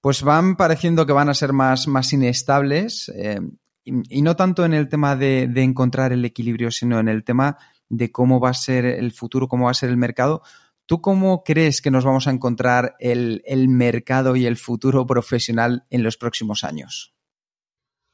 [0.00, 3.10] pues van pareciendo que van a ser más, más inestables.
[3.14, 3.40] Eh,
[3.84, 8.12] y, no tanto en el tema de, encontrar el equilibrio, sino en el tema de
[8.12, 10.42] cómo va a ser el futuro, cómo va a ser el mercado.
[10.86, 16.02] ¿Tú cómo crees que nos vamos a encontrar el, mercado y el futuro profesional en
[16.02, 17.14] los próximos años?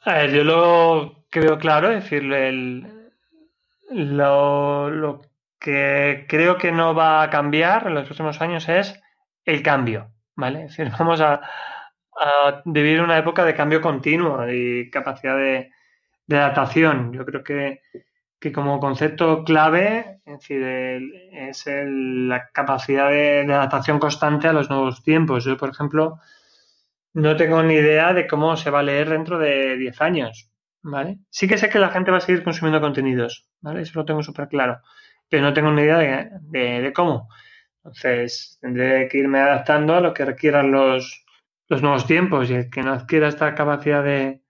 [0.00, 2.22] A ver, yo lo veo claro, es decir,
[3.90, 5.22] lo,
[5.58, 9.00] que creo que no va a cambiar en los próximos años es
[9.44, 10.64] el cambio, ¿vale?
[10.66, 11.40] Es decir, vamos a,
[12.18, 15.70] a vivir una época de cambio continuo y capacidad de,
[16.30, 17.12] adaptación.
[17.12, 17.80] Yo creo que,
[18.54, 25.44] como concepto clave es, es la capacidad de, adaptación constante a los nuevos tiempos.
[25.44, 26.20] Yo, por ejemplo,
[27.14, 30.50] no tengo ni idea de cómo se va a leer dentro de 10 años.
[30.82, 31.18] ¿vale?
[31.30, 33.82] Sí que sé que la gente va a seguir consumiendo contenidos, ¿vale?
[33.82, 34.80] eso lo tengo súper claro,
[35.28, 37.28] pero no tengo ni idea de, de cómo.
[37.78, 41.25] Entonces, tendré que irme adaptando a lo que requieran los,
[41.68, 44.42] los nuevos tiempos y el que no adquiera esta capacidad de,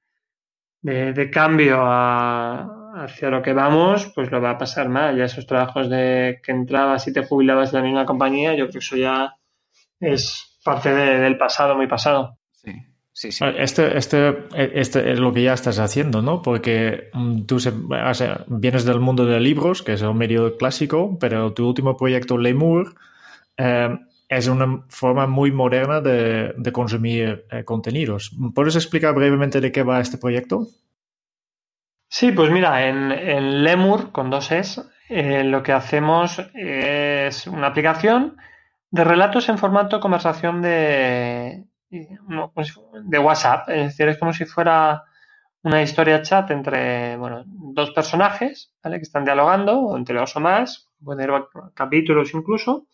[0.83, 5.17] de, cambio hacia lo que vamos, pues lo va a pasar mal.
[5.17, 8.73] Ya esos trabajos de que entrabas y te jubilabas de la misma compañía, yo creo
[8.73, 9.37] que eso ya
[10.01, 12.39] es parte del pasado, muy pasado.
[12.53, 12.73] Sí.
[13.13, 13.47] Sí, sí.
[13.57, 14.45] Este, este,
[14.79, 16.43] este es lo que ya estás haciendo, ¿no?
[16.43, 17.57] Porque mm, tú
[18.49, 22.95] vienes del mundo de libros, que es un medio clásico, pero tu último proyecto, Lemur,
[23.57, 23.89] eh,
[24.29, 28.37] es una forma muy moderna de, consumir eh, contenidos.
[28.55, 30.67] ¿Puedes explicar brevemente de qué va este proyecto?
[32.09, 38.37] Sí, pues mira, en, Lemur, con dos es, eh, lo que hacemos es una aplicación
[38.91, 43.69] de relatos en formato conversación de, de WhatsApp.
[43.69, 45.05] Es decir, es como si fuera
[45.63, 48.99] una historia chat entre bueno, dos personajes ¿vale?
[48.99, 52.87] que están dialogando, o entre dos o más, puede haber capítulos incluso,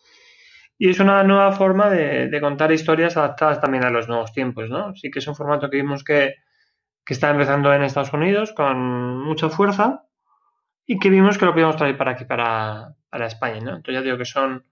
[0.77, 4.95] y es una nueva forma de, contar historias adaptadas también a los nuevos tiempos, ¿no?
[4.95, 6.35] Sí que es un formato que vimos que,
[7.05, 10.05] está empezando en Estados Unidos con mucha fuerza
[10.85, 12.95] y que vimos que lo podíamos traer para aquí, para,
[13.27, 13.75] España, ¿no?
[13.75, 14.65] Entonces ya digo que son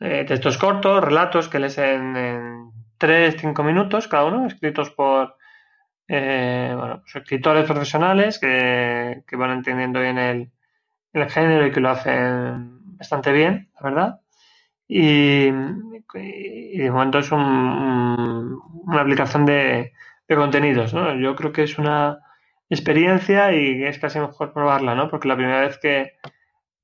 [0.00, 5.36] eh, textos cortos, relatos que lees en, 3, 5 minutos cada uno, escritos por
[6.08, 10.52] eh, pues escritores profesionales que, van entendiendo bien el,
[11.12, 14.21] el género y que lo hacen bastante bien, la verdad.
[14.94, 18.58] Y, de momento es una
[19.00, 19.92] aplicación de,
[20.28, 21.18] contenidos, ¿no?
[21.18, 22.18] Yo creo que es una
[22.68, 25.08] experiencia y es casi mejor probarla, ¿no?
[25.08, 26.12] Porque la primera vez que,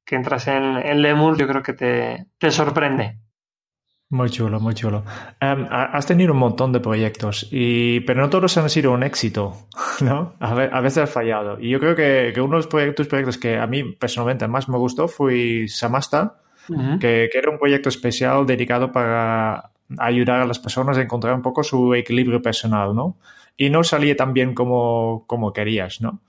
[0.06, 3.18] entras en, Lemur yo creo que te, sorprende.
[4.08, 5.04] Muy chulo, muy chulo.
[5.38, 9.68] Em, has tenido un montón de proyectos, y, pero no todos han sido un éxito,
[10.00, 10.34] ¿no?
[10.40, 11.60] A, veces has fallado.
[11.60, 14.78] Y yo creo que, uno de los proyectos, proyectos que a mí personalmente más me
[14.78, 16.40] gustó fue Samasta,
[17.00, 21.62] que, era un proyecto especial dedicado para ayudar a las personas a encontrar un poco
[21.62, 23.16] su equilibrio personal, ¿no?
[23.56, 26.20] Y no salía tan bien como, como querías, ¿no?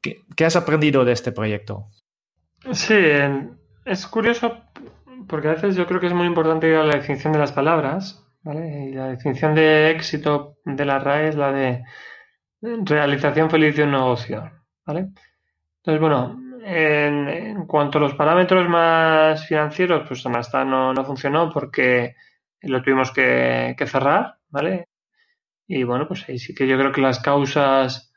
[0.00, 1.86] ¿Qué, has aprendido de este proyecto?
[2.72, 2.98] Sí,
[3.84, 4.60] es curioso
[5.28, 8.90] porque a veces yo creo que es muy importante la definición de las palabras, ¿vale?
[8.90, 11.84] Y la definición de éxito de la RAE es la de
[12.60, 14.50] realización feliz de un negocio,
[14.84, 15.08] ¿vale?
[15.78, 22.16] Entonces, bueno, en, cuanto a los parámetros más financieros, pues hasta no, no funcionó porque
[22.62, 24.88] lo tuvimos que, cerrar, ¿vale?
[25.68, 28.12] Y bueno, pues ahí sí que yo creo que las causas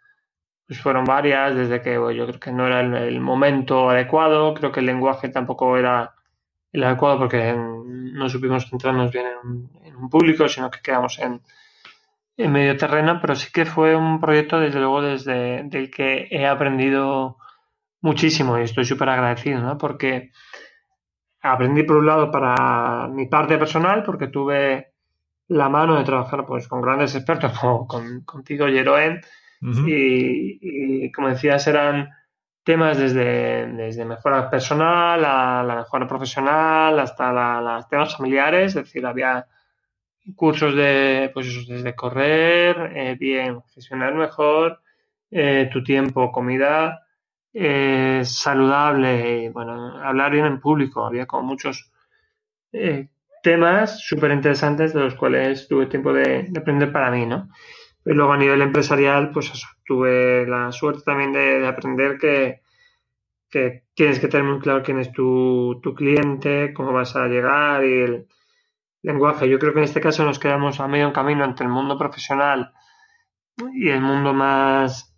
[0.65, 4.79] pues fueron varias, desde que yo creo que no era el, momento adecuado, creo que
[4.79, 6.15] el lenguaje tampoco era
[6.71, 9.27] el adecuado porque no supimos centrarnos bien
[9.83, 11.41] en, un público, sino que quedamos en,
[12.38, 16.47] en medio terreno, pero sí que fue un proyecto, desde luego, desde el que he
[16.47, 17.38] aprendido
[18.01, 19.77] muchísimo y estoy súper agradecido, ¿no?
[19.77, 20.31] Porque
[21.41, 24.93] aprendí por un lado para mi parte personal, porque tuve
[25.47, 29.21] la mano de trabajar pues con grandes expertos como con, contigo, Jeroen,
[29.62, 32.09] y, como decías, eran
[32.63, 39.05] temas desde, desde mejora personal a la mejora profesional hasta los temas familiares, es decir,
[39.05, 39.45] había
[40.35, 44.81] cursos de, pues desde correr, eh, bien, gestionar mejor
[45.29, 47.05] eh, tu tiempo, comida
[47.53, 51.05] eh, saludable, bueno, hablar bien en público.
[51.05, 51.91] Había como muchos
[53.41, 57.49] temas súper interesantes de los cuales tuve tiempo de, aprender para mí, ¿no?
[58.05, 59.51] Y luego a nivel empresarial, pues
[59.85, 62.62] tuve la suerte también de, aprender que,
[63.49, 67.83] que, tienes que tener muy claro quién es tu, tu cliente, cómo vas a llegar
[67.85, 68.27] y el,
[69.01, 69.49] lenguaje.
[69.49, 72.73] Yo creo que en este caso nos quedamos a medio camino entre el mundo profesional
[73.73, 75.09] y el mundo más eh,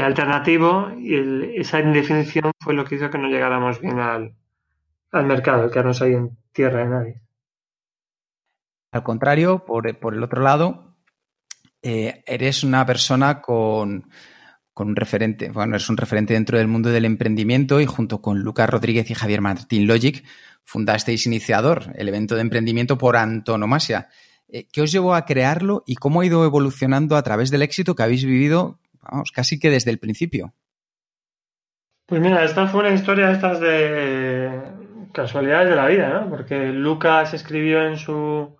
[0.00, 4.34] alternativo y esa indefinición fue lo que hizo que no llegáramos bien al,
[5.12, 7.20] al mercado, quedarnos ahí en tierra de nadie.
[8.92, 10.96] Al contrario, por, el otro lado,
[11.82, 14.08] eh, eres una persona con,
[14.72, 18.40] con un referente, bueno, eres un referente dentro del mundo del emprendimiento y junto con
[18.40, 20.24] Lucas Rodríguez y Javier Martín Logic
[20.64, 24.08] fundasteis Iniciador, el evento de emprendimiento por antonomasia.
[24.48, 27.94] Eh, ¿Qué os llevó a crearlo y cómo ha ido evolucionando a través del éxito
[27.94, 30.54] que habéis vivido, vamos, casi que desde el principio?
[32.06, 34.50] Pues mira, esta fue una historia estas de
[35.12, 36.30] casualidades de la vida, ¿no?
[36.30, 38.56] Porque Lucas escribió en su,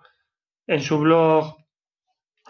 [0.66, 1.56] en su blog,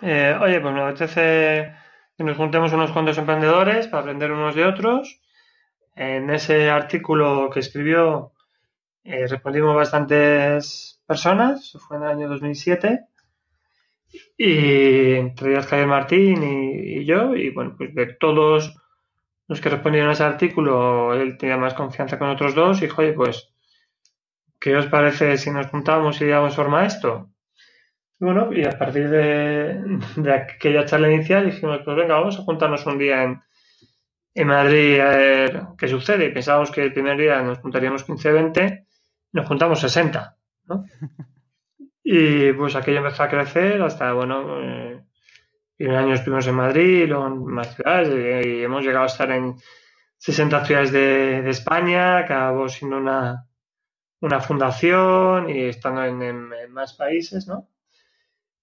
[0.01, 1.75] eh, oye, pues me apetece
[2.17, 5.21] que nos juntemos unos cuantos emprendedores para aprender unos de otros.
[5.95, 8.33] En ese artículo que escribió
[9.05, 13.07] eh, respondimos bastantes personas, fue en el año 2007,
[14.37, 18.75] y entre ellas Javier Martín y, yo, y bueno, pues de todos
[19.49, 23.13] los que respondieron a ese artículo, él tenía más confianza con otros dos, y oye,
[23.13, 23.53] pues,
[24.59, 27.31] ¿qué os parece si nos juntamos y damos forma a esto?
[28.19, 29.83] Y bueno, y a partir de,
[30.17, 33.43] de aquella charla inicial dijimos, pues venga, vamos a juntarnos un día en,
[34.35, 36.27] en Madrid a ver qué sucede.
[36.27, 38.87] Y pensábamos que el primer día nos juntaríamos 15-20
[39.37, 40.85] nos juntamos 60, ¿no?
[42.09, 45.03] Y pues aquello empezó a crecer hasta, bueno, eh,
[45.77, 49.57] primer año estuvimos en Madrid, luego en más ciudades, y hemos llegado a estar en
[50.17, 53.49] 60 ciudades de, España, acabó siendo una,
[54.21, 57.71] una fundación y estando en, más países, ¿no?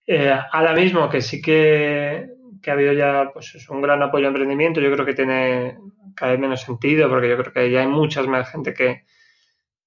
[0.08, 2.30] Eh, ahora mismo que sí que,
[2.62, 5.80] que, ha habido ya pues, un gran apoyo al emprendimiento, yo creo que tiene
[6.16, 9.04] cada vez menos sentido, porque yo creo que ya hay muchas más gente que,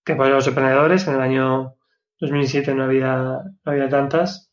[0.05, 1.09] que para los emprendedores.
[1.09, 1.77] En el año
[2.21, 4.53] 2007 no había, no había tantas.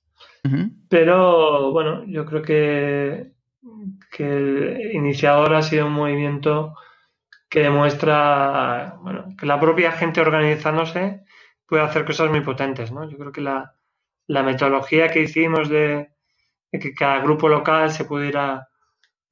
[0.89, 3.32] Pero bueno, yo creo que,
[4.12, 6.76] que el iniciador ha sido un movimiento
[7.49, 11.23] que demuestra bueno, que la propia gente organizándose
[11.65, 12.91] puede hacer cosas muy potentes.
[12.91, 13.10] ¿no?
[13.10, 13.73] Yo creo que la,
[14.28, 16.10] la metodología que hicimos de,
[16.71, 18.67] que cada grupo local se pudiera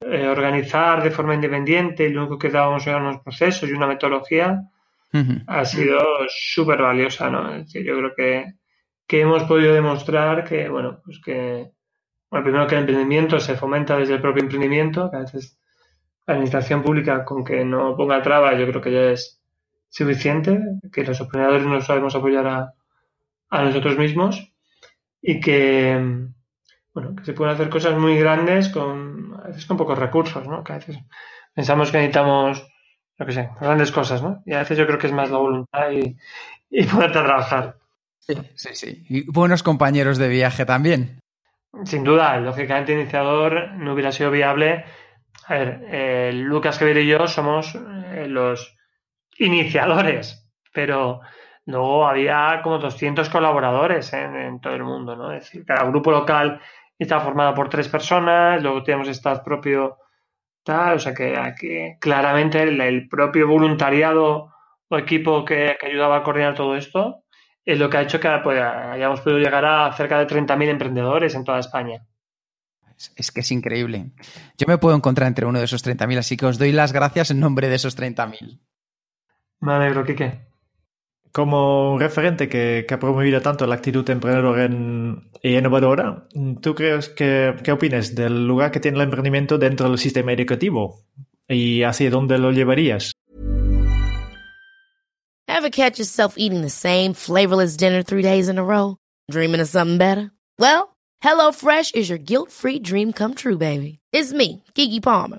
[0.00, 4.62] eh, organizar de forma independiente y luego que dábamos eran unos procesos y una metodología,
[5.46, 7.58] ha sido súper valiosa, ¿no?
[7.64, 8.54] yo creo que,
[9.08, 11.70] hemos podido demostrar que, bueno, pues que,
[12.30, 15.58] bueno, primero que el emprendimiento se fomenta desde el propio emprendimiento, que a veces
[16.26, 19.42] la administración pública con que no ponga trabas yo creo que ya es
[19.90, 20.58] suficiente,
[20.90, 22.74] que los emprendedores nos sabemos apoyar a,
[23.50, 24.50] a nosotros mismos
[25.20, 26.00] y que,
[26.94, 30.64] bueno, que se pueden hacer cosas muy grandes con, a veces con pocos recursos, ¿no?
[30.64, 30.98] Que a veces
[31.54, 32.66] pensamos que necesitamos
[33.22, 34.42] lo que sé, grandes cosas, ¿no?
[34.44, 36.16] Y a veces yo creo que es más la voluntad y,
[36.70, 37.76] y poderte trabajar.
[38.18, 39.06] Sí, sí, sí.
[39.08, 41.20] Y buenos compañeros de viaje también.
[41.84, 44.84] Sin duda, lógicamente iniciador no hubiera sido viable.
[45.46, 48.76] A ver, eh, Lucas Javier y yo somos eh, los
[49.38, 51.20] iniciadores, pero
[51.66, 55.32] luego había como 200 colaboradores en, en, todo el mundo, ¿no?
[55.32, 56.60] Es decir, cada grupo local
[56.98, 59.98] está formado por tres personas, luego tenemos staff propio
[60.66, 64.52] o sea que claramente el, propio voluntariado
[64.88, 67.24] o equipo que, ayudaba a coordinar todo esto
[67.64, 71.34] es lo que ha hecho que pues, hayamos podido llegar a cerca de 30.000 emprendedores
[71.34, 72.04] en toda España.
[73.16, 74.10] Es, que es increíble.
[74.58, 77.30] Yo me puedo encontrar entre uno de esos 30.000, así que os doy las gracias
[77.30, 78.60] en nombre de esos 30.000.
[79.60, 80.51] Me alegro, Quique
[81.32, 84.68] como un referente que, ha promovido tanto la actitud emprendedora
[85.42, 86.28] y innovadora,
[86.60, 91.00] ¿tú crees que, qué opinas del lugar que tiene el emprendimiento dentro del sistema educativo
[91.48, 93.12] y hacia dónde lo llevarías?
[95.48, 98.96] Ever catch yourself eating the same flavorless dinner three days in a row?
[99.30, 100.32] Dreaming of something better?
[100.58, 103.98] Well, HelloFresh is your guilt-free dream come true, baby.
[104.12, 105.38] It's me, Kiki Palmer.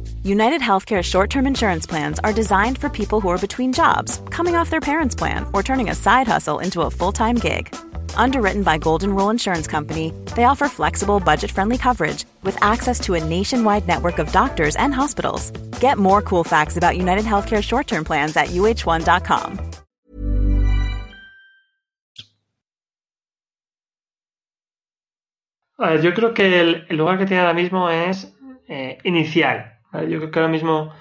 [0.23, 4.55] United Healthcare short term insurance plans are designed for people who are between jobs, coming
[4.55, 7.73] off their parents' plan, or turning a side hustle into a full time gig.
[8.15, 13.15] Underwritten by Golden Rule Insurance Company, they offer flexible, budget friendly coverage with access to
[13.15, 15.49] a nationwide network of doctors and hospitals.
[15.79, 19.71] Get more cool facts about United Healthcare short term plans at uh1.com.
[26.03, 28.31] yo creo que el, el, lugar que tiene ahora mismo es
[28.67, 29.80] eh, inicial.
[29.93, 30.93] Yo creo que ahora mismo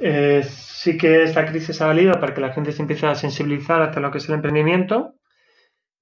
[0.00, 3.82] eh, sí que esta crisis ha valido para que la gente se empiece a sensibilizar
[3.82, 5.14] hasta lo que es el emprendimiento.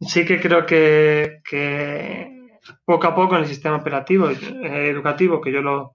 [0.01, 1.41] Sí que creo que,
[2.85, 5.95] poco a poco en el sistema operativo, eh, educativo, que yo lo,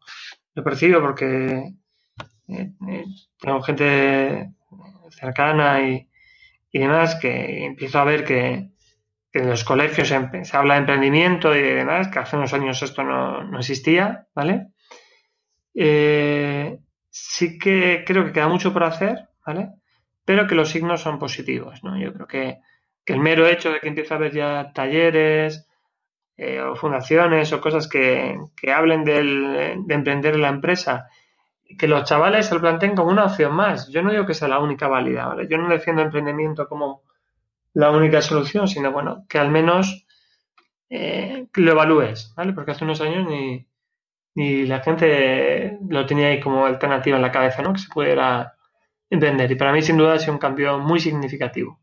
[0.53, 1.73] lo percibo porque
[3.39, 4.51] tengo gente
[5.09, 6.09] cercana y,
[6.71, 8.69] y, demás, que empiezo a ver que,
[9.33, 13.43] en los colegios se, habla de emprendimiento y demás, que hace unos años esto no,
[13.43, 14.67] no existía, ¿vale?
[15.79, 19.69] Eh, sí que creo que queda mucho por hacer, ¿vale?
[20.25, 21.99] Pero que los signos son positivos, ¿no?
[21.99, 22.59] Yo creo que,
[23.05, 25.65] el mero hecho de que empiece a haber ya talleres
[26.35, 28.37] eh, o fundaciones o cosas que,
[28.75, 31.07] hablen de emprender en la empresa
[31.77, 33.89] que los chavales se lo planteen como una opción más.
[33.89, 35.47] Yo no digo que sea la única válida, ¿vale?
[35.47, 37.03] Yo no defiendo emprendimiento como
[37.73, 40.07] la única solución, sino bueno, que al menos
[40.89, 42.53] eh, lo evalúes, ¿vale?
[42.53, 43.67] Porque hace unos años ni,
[44.39, 47.73] y la gente lo tenía ahí como alternativa en la cabeza, ¿no?
[47.73, 48.53] Que se pudiera
[49.09, 49.51] entender.
[49.51, 51.79] Y para mí, sin duda, ha sido un cambio muy significativo.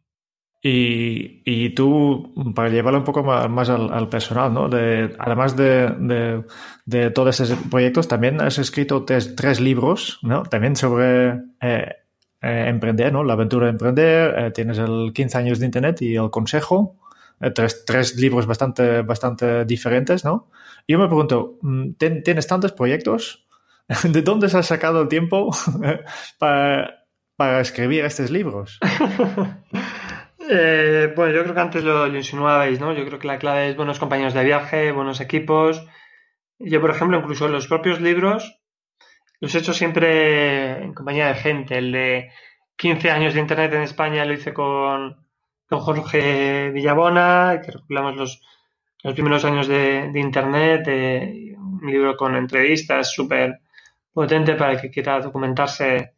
[0.62, 4.68] Y, tú, para llevarlo un poco más, al, personal, ¿no?
[4.68, 6.44] De, además de,
[6.86, 10.44] de, todos esos proyectos, también has escrito tres, libros, ¿no?
[10.44, 11.92] También sobre eh,
[12.40, 13.24] eh, emprender, ¿no?
[13.24, 16.94] La aventura de emprender, eh, tienes el 15 años de Internet y el consejo,
[17.54, 20.50] tres, tres libros bastante, bastante diferentes, ¿no?
[20.86, 23.46] Yo me pregunto, mm, ¿tienes tantos proyectos?
[24.04, 25.50] ¿De dónde has sacado el tiempo
[26.38, 28.78] para, escribir estos libros?
[30.46, 32.92] Eh, bueno, yo creo que antes lo, insinuabais, ¿no?
[32.92, 35.86] Yo creo que la clave es buenos compañeros de viaje, buenos equipos.
[36.58, 38.60] Yo, por ejemplo, incluso los propios libros
[39.40, 41.78] los he hecho siempre en compañía de gente.
[41.78, 42.30] El de
[42.76, 45.23] 15 años de Internet en España lo hice con,
[45.80, 48.42] Jorge Villabona, que recopilamos los,
[49.02, 50.86] los primeros años de, Internet,
[51.58, 53.60] un libro con entrevistas súper
[54.12, 56.14] potente para el que quiera documentarse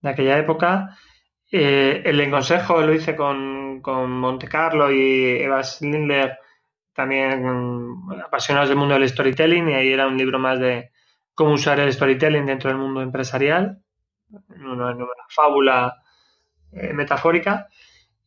[0.00, 0.96] de aquella época.
[1.50, 6.38] Eh, el en consejo lo hice con, con Monte Carlo y Eva Lindler,
[6.92, 7.44] también
[8.24, 10.90] apasionados del mundo del storytelling, y ahí era un libro más de
[11.34, 13.80] cómo usar el storytelling dentro del mundo empresarial,
[14.48, 16.02] una, una fábula
[16.72, 17.68] eh, metafórica.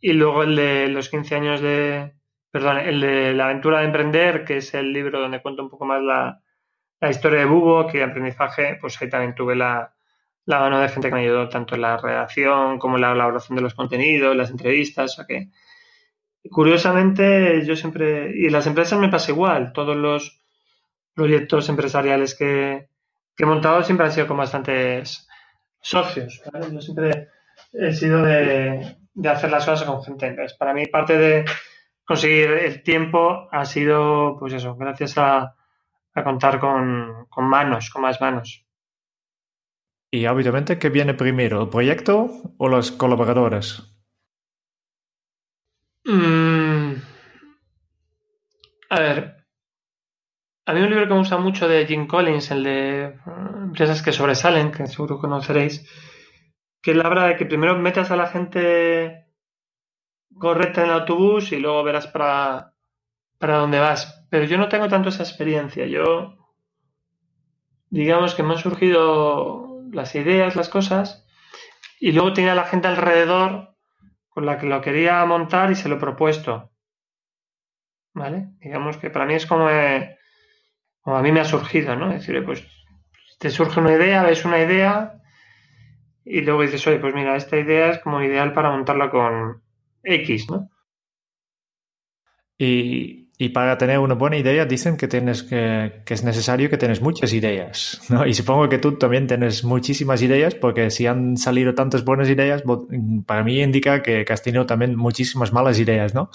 [0.02, 2.14] Y luego el de los 15 años de,
[2.50, 5.86] perdón, el de La aventura de emprender, que es el libro donde cuento un poco
[5.86, 6.42] más la,
[7.10, 9.94] historia de Bubo, que aprendizaje, pues ahí también tuve la,
[10.48, 13.62] mano de gente que me ayudó tanto en la redacción como en la elaboración de
[13.62, 15.50] los contenidos, las entrevistas, o sea que
[16.50, 20.42] curiosamente yo siempre, y las empresas me pasa igual, todos los
[21.14, 22.90] proyectos empresariales que,
[23.38, 25.28] he montado siempre han sido con bastantes
[25.80, 27.30] socios, Yo siempre
[27.74, 30.28] he sido de, de hacer las cosas con gente.
[30.28, 31.46] Entonces, para mí parte de
[32.06, 35.56] conseguir el tiempo ha sido, pues eso, gracias a,
[36.24, 38.66] contar con, manos, con más manos.
[40.12, 43.88] Y obviamente, ¿qué viene primero, el proyecto o los colaboradores?
[46.04, 46.96] Mm.
[48.90, 49.42] a ver,
[50.66, 53.14] a mí un libro que me gusta mucho de Jim Collins, el de eh,
[53.64, 55.86] Empresas que sobresalen, que seguro conoceréis,
[56.82, 59.28] que la habla de que primero metas a la gente
[60.38, 62.74] correcta en el autobús y luego verás para,
[63.38, 64.26] para dónde vas.
[64.30, 65.86] Pero yo no tengo tanto esa experiencia.
[65.86, 66.38] Yo,
[67.90, 71.28] digamos que me han surgido las ideas, las cosas,
[72.00, 73.76] y luego tenía la gente alrededor
[74.30, 76.72] con la que lo quería montar y se lo he propuesto.
[78.14, 78.50] ¿Vale?
[78.60, 79.70] Digamos que para mí es como,
[81.02, 82.12] como a mí me ha surgido, ¿no?
[82.12, 82.66] Es decir, pues
[83.40, 85.21] te surge una idea, ves una idea
[86.26, 89.62] y luego dices, oye, pues mira, esta idea es como ideal para montarla con,
[90.04, 90.70] X, ¿no?
[92.58, 96.78] Y, Y para tener una buena idea dicen que, tienes que, que, es necesario que
[96.78, 98.28] tienes muchas ideas, ¿no?
[98.28, 102.64] Y supongo que tú también tienes muchísimas ideas porque si han salido tantas buenas ideas,
[103.26, 106.30] para mí indica que, has tenido también muchísimas malas ideas, ¿no?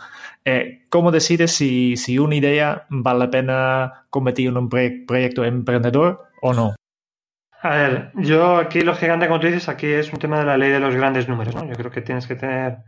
[0.45, 6.25] Eh, ¿Cómo decides si, si, una idea vale la pena convertir en un proyecto emprendedor
[6.43, 6.75] o no?
[7.67, 10.57] A ver, yo aquí lo gigante, como tú dices, aquí es un tema de la
[10.57, 11.67] ley de los grandes números, ¿no?
[11.67, 12.79] Yo creo que tienes que tener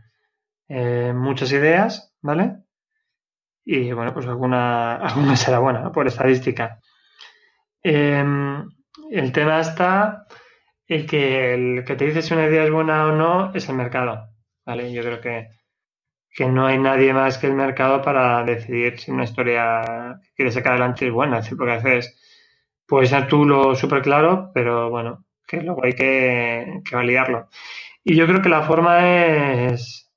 [0.67, 2.63] eh, muchas ideas, ¿vale?
[3.71, 6.79] y bueno, pues alguna, alguna será buena por estadística.
[7.83, 8.67] Em,
[9.11, 10.25] el tema está
[10.87, 13.75] el que el que te dice si una idea es buena o no es el
[13.75, 14.29] mercado.
[14.65, 14.91] ¿vale?
[14.91, 15.49] Yo creo que,
[16.31, 20.51] que no hay nadie más que el mercado para decidir si una historia que quiere
[20.51, 21.37] sacar adelante es buena.
[21.37, 22.19] Es decir, porque a veces
[22.89, 27.49] puedes ser tú lo súper claro, pero bueno, que luego hay que, que validarlo.
[28.03, 30.11] Y yo creo que la forma es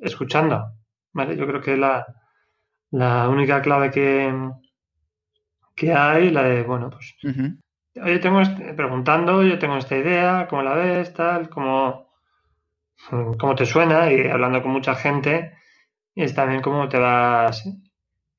[0.00, 0.74] escuchando.
[1.12, 1.36] ¿vale?
[1.36, 2.06] Yo creo que la,
[2.90, 4.32] la única clave que,
[5.74, 7.14] que hay, la de, bueno, pues,
[8.02, 11.12] oye, tengo este, preguntando, yo tengo esta idea, ¿cómo la ves?
[11.14, 12.12] Tal, ¿cómo,
[13.38, 14.12] cómo te suena?
[14.12, 15.56] Y hablando con mucha gente,
[16.14, 17.64] es también cómo te vas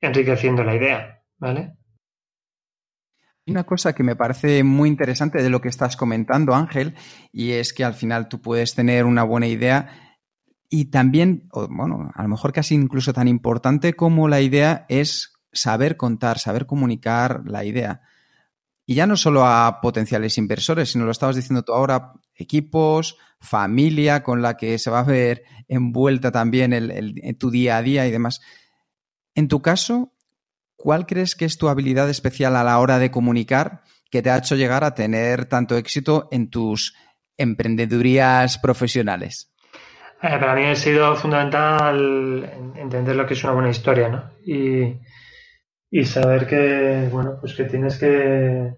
[0.02, 1.74] enriqueciendo la idea, ¿vale?
[3.46, 6.96] Una cosa que me parece muy interesante de lo que estás comentando, Ángel,
[7.32, 10.14] y es que al final tú puedes tener una buena idea,
[10.70, 15.98] y también, bueno, a lo mejor casi incluso tan importante como la idea es saber
[15.98, 18.02] contar, saber comunicar la idea.
[18.86, 24.24] Y ya no solo a potenciales inversores, sino lo estabas diciendo tú ahora, equipos, familia
[24.24, 28.12] con la que se va a ver envuelta también en tu día a día y
[28.12, 28.42] demás.
[29.36, 30.13] En tu caso,
[30.84, 34.38] ¿cuál crees que es tu habilidad especial a la hora de comunicar que te ha
[34.38, 36.94] hecho llegar a tener tanto éxito en tus
[37.38, 39.50] emprendedurías profesionales?
[40.22, 44.30] Eh, para mí ha sido fundamental entender lo que es una buena historia, ¿no?
[44.46, 45.00] Y,
[45.90, 48.74] y saber que, bueno, pues que tienes que,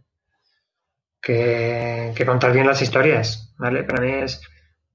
[1.20, 3.84] que, contar bien las historias, ¿vale?
[3.84, 4.42] Para mí es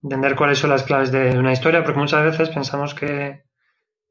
[0.00, 3.42] entender cuáles son las claves de una historia, porque muchas veces pensamos que,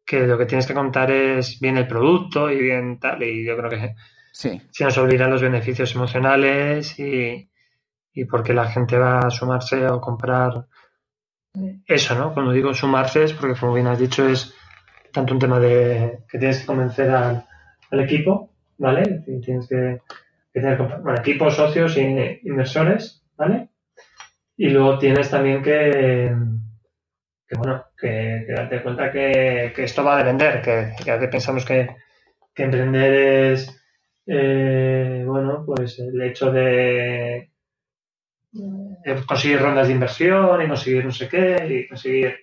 [0.10, 3.56] que lo que tienes que contar es bien el producto y bien tal, y yo
[3.56, 3.96] creo que
[4.32, 4.60] sí.
[4.72, 7.48] se nos olvidan los beneficios emocionales y,
[8.12, 10.66] y por qué la gente va a sumarse o comprar
[11.86, 12.34] eso, ¿no?
[12.34, 14.52] Cuando digo sumarse es porque, como bien has dicho, es
[15.14, 17.46] tanto un tema de que tienes que convencer al,
[17.92, 19.24] equipo, ¿vale?
[19.44, 20.02] Tienes que,
[20.52, 23.70] tener bueno, equipos, socios e inversores, ¿vale?
[24.58, 26.36] Y luego tienes también que,
[27.48, 31.66] que bueno, que, darte cuenta que, esto va a vender, que, que a veces pensamos
[31.66, 31.88] que,
[32.56, 33.14] emprender
[33.54, 33.82] es,
[34.26, 37.52] eh, bueno, pues el hecho de
[39.26, 42.36] conseguir rondas de inversión y conseguir no sé qué y conseguir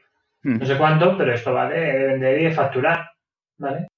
[0.43, 0.59] hmm.
[0.59, 3.11] no sé cuánto, pero esto va de vender y de facturar,
[3.59, 3.89] ¿vale?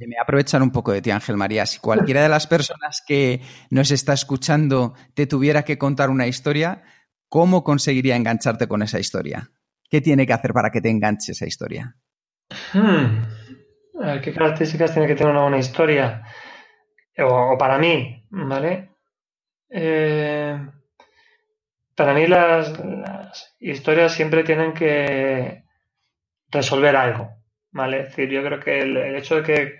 [0.00, 1.66] me voy a aprovechar un poco de ti, Ángel María.
[1.66, 6.82] Si cualquiera de las personas que nos está escuchando te tuviera que contar una historia,
[7.28, 9.50] ¿cómo conseguiría engancharte con esa historia?
[9.92, 11.94] ¿Qué tiene que hacer para que te enganche esa historia?
[12.72, 13.24] Hmm.
[14.22, 16.22] ¿Qué características tiene que tener una buena historia?
[17.18, 18.88] O, para mí, ¿vale?
[19.68, 20.58] Eh,
[21.94, 22.72] para mí las,
[23.60, 25.64] historias siempre tienen que
[26.48, 27.28] resolver algo,
[27.72, 28.00] ¿vale?
[28.00, 29.78] Es decir, yo creo que el, hecho de que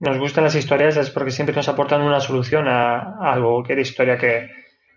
[0.00, 4.16] nos gusten las historias es porque siempre nos aportan una solución a, algo, cualquier historia
[4.16, 4.48] que,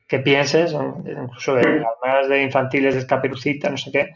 [0.08, 4.14] que pienses, incluso de las de infantiles de escaperucita, no sé qué,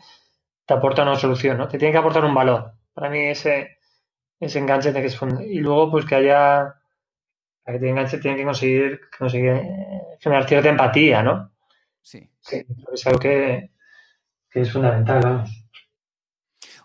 [0.65, 1.67] te aporta una solución, ¿no?
[1.67, 2.73] Te tiene que aportar un valor.
[2.93, 3.77] Para mí ese,
[4.39, 6.75] ese enganche tiene que es Y luego, pues que haya,
[7.63, 11.51] para que te enganche, tiene que conseguir, conseguir eh, generar cierta empatía, ¿no?
[12.01, 12.29] Sí.
[12.39, 13.71] Sí, es algo que,
[14.53, 15.67] es fundamental, vamos.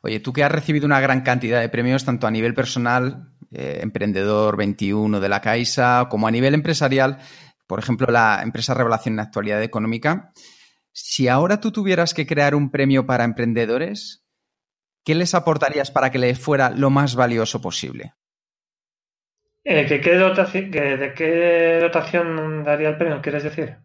[0.02, 3.80] Oye, tú que has recibido una gran cantidad de premios, tanto a nivel personal, eh,
[3.82, 7.18] Emprendedor 21 de la Caixa, como a nivel empresarial,
[7.66, 10.32] por ejemplo, la empresa Revelación en Actualidad Económica,
[10.92, 14.24] si ahora tú tuvieras que crear un premio para emprendedores,
[15.04, 18.14] ¿qué les aportarías para que les fuera lo más valioso posible?
[19.64, 23.78] Eh, ¿qué dotación, ¿De qué dotación daría el premio, quieres decir?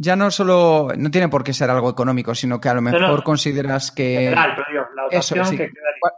[0.00, 3.24] ya no solo, no tiene por qué ser algo económico, sino que a lo mejor
[3.24, 4.34] consideras que...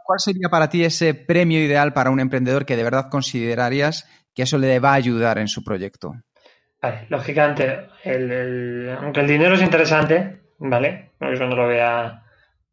[0.03, 4.43] ¿Cuál, sería para ti ese premio ideal para un emprendedor que de verdad considerarías que
[4.43, 6.13] eso le va a ayudar en su proyecto?
[6.81, 11.11] Vale, lógicamente, el, aunque el dinero es interesante, ¿vale?
[11.19, 12.23] Eso no lo voy a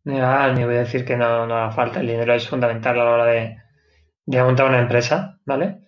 [0.05, 2.01] negar, ni voy a decir que no, no haga falta.
[2.01, 3.59] El dinero es fundamental a la hora de,
[4.27, 5.81] montar una empresa, ¿vale?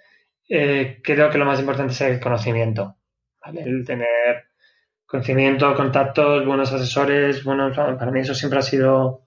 [0.49, 2.97] Eh, creo que lo más importante es el conocimiento,
[3.45, 3.63] ¿vale?
[3.63, 4.49] El tener
[5.07, 9.27] conocimiento, contactos, buenos asesores, bueno, para mí eso siempre ha sido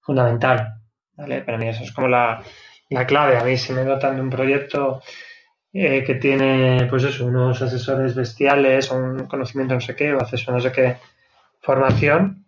[0.00, 0.80] fundamental,
[1.16, 1.42] ¿vale?
[1.42, 2.42] Para mí eso es como la
[2.90, 3.36] la clave.
[3.36, 5.02] A mí si me notan de un proyecto
[5.74, 10.20] eh, que tiene, pues eso, unos asesores bestiales o un conocimiento no sé qué, o
[10.20, 10.98] acceso a no sé qué
[11.60, 12.46] formación,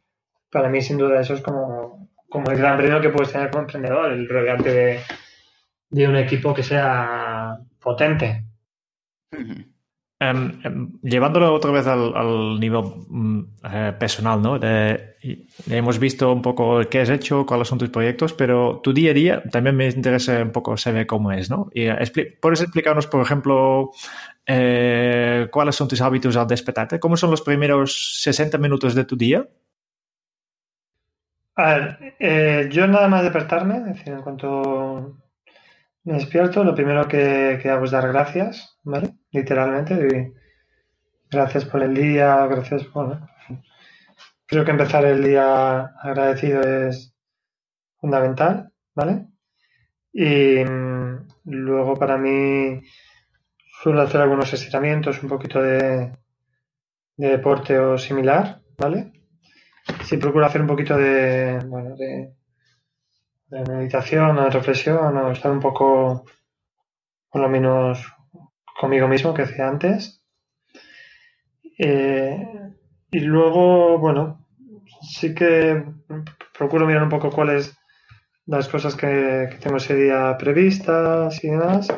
[0.51, 3.63] para mí sin duda eso es como, como el gran premio que puedes tener como
[3.63, 5.01] emprendedor, el rodearte de,
[5.91, 8.45] de un equipo que sea potente.
[10.19, 14.59] Um, um, llevándolo otra vez al, nivel um, eh, personal, ¿no?
[15.69, 19.15] Hemos visto un poco qué has hecho, cuáles son tus proyectos, pero tu día a
[19.15, 21.69] día también me interesa un poco saber cómo es, ¿no?
[21.75, 21.97] Y, uh,
[22.41, 23.91] ¿Puedes explicarnos, por ejemplo,
[24.47, 26.99] eh, cuáles son tus hábitos al despertarte?
[26.99, 29.47] ¿Cómo son los primeros 60 minutos de tu día?
[31.57, 35.19] A ver, yo nada más despertarme, es decir, en cuanto
[36.05, 39.15] me despierto, lo primero que, que hago es dar gracias, ¿vale?
[39.33, 40.33] Literalmente.
[41.31, 43.21] gracias por el día, gracias por...
[44.47, 47.15] Creo que empezar el día agradecido es
[47.99, 49.27] fundamental, ¿vale?
[50.13, 52.81] Y mm, luego para mí
[53.83, 56.13] suelo hacer algunos estiramientos, un poquito de,
[57.17, 59.13] de deporte o similar, ¿vale?
[60.05, 62.37] Sí procuro hacer un poquito de, bueno, de
[63.49, 66.25] de meditación o de reflexión o estar un poco,
[67.31, 68.05] por lo menos,
[68.81, 70.23] conmigo mismo que hacía antes.
[71.79, 72.39] Eh,
[73.11, 74.47] y luego, bueno,
[75.03, 75.85] sí que
[76.57, 77.77] procuro mirar un poco cuáles
[78.47, 81.89] las cosas que, tengo ese día previstas y demás.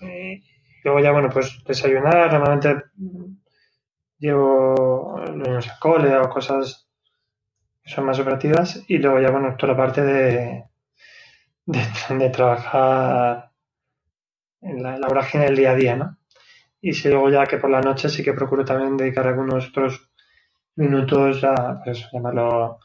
[0.00, 0.42] Y
[0.84, 2.84] luego ya, bueno, pues desayunar, normalmente
[4.18, 6.88] llevo los a cole o cosas
[7.84, 10.64] son más operativas y luego ya, bueno, toda la parte de,
[11.66, 13.51] de, trabajar
[14.62, 16.16] en la, la vorágine del día a día, ¿no?
[16.80, 20.10] Y si luego ya que por la noche sí que procuro también dedicar algunos otros
[20.76, 22.78] minutos a, pues, llamarlo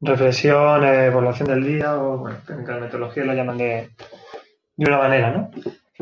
[0.00, 3.90] reflexión, evaluación del día o, bueno, en la metodología lo llaman de,
[4.76, 5.50] de una manera, ¿no?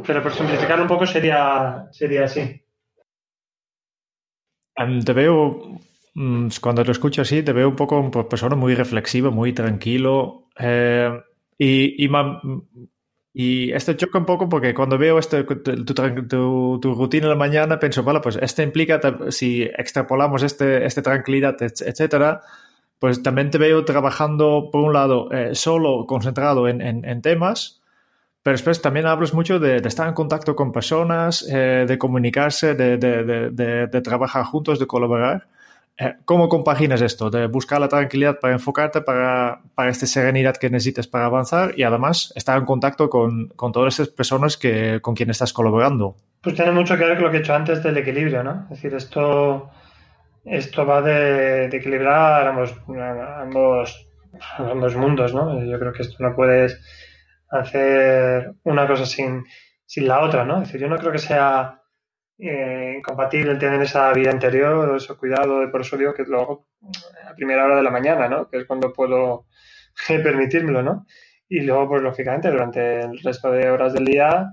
[0.06, 2.62] Pero por simplificar un poco sería, sería así.
[5.04, 5.80] Te veo
[6.20, 10.48] Mm, cuando lo escucho así, te veo un poco una persona muy reflexiva, muy tranquilo.
[10.59, 11.11] Eh,
[11.56, 12.09] y, y,
[13.33, 17.79] y, esto choca un poco porque cuando veo este, tu, tu, rutina en la mañana,
[17.79, 19.01] pienso, vale, pues esto implica,
[19.31, 22.43] si extrapolamos este, este tranquilidad, etcétera,
[22.99, 27.81] pues también te veo trabajando, por un lado, eh, solo concentrado en, en, temas,
[28.43, 32.97] pero después también hablas mucho de, estar en contacto con personas, eh, de comunicarse, de,
[32.97, 35.47] de, de, trabajar juntos, de colaborar.
[36.01, 37.28] Eh, ¿Cómo compaginas esto?
[37.28, 41.82] De buscar la tranquilidad para enfocarte, para, para esta serenidad que necesitas para avanzar y
[41.82, 46.14] además estar en contacto con, con todas esas personas que, con quienes estás colaborando.
[46.40, 48.62] Pues tiene mucho que ver con lo que he hecho antes del equilibrio, ¿no?
[48.64, 49.70] Es decir, esto,
[50.44, 54.09] esto va de, equilibrar ambos, ambos,
[54.57, 55.64] ambos mundos, ¿no?
[55.64, 56.80] Yo creo que esto no puedes
[57.51, 59.44] hacer una cosa sin,
[59.84, 60.62] sin la otra, ¿no?
[60.62, 61.78] Es decir, yo no creo que sea
[62.39, 66.68] eh, incompatible el tener esa vida interior ese cuidado, de por eso digo que luego
[67.28, 68.49] a primera hora de la mañana, ¿no?
[68.49, 69.47] Que es cuando puedo
[70.09, 71.07] permitírmelo, ¿no?
[71.49, 74.53] Y luego, pues lógicamente, durante el resto de horas del día,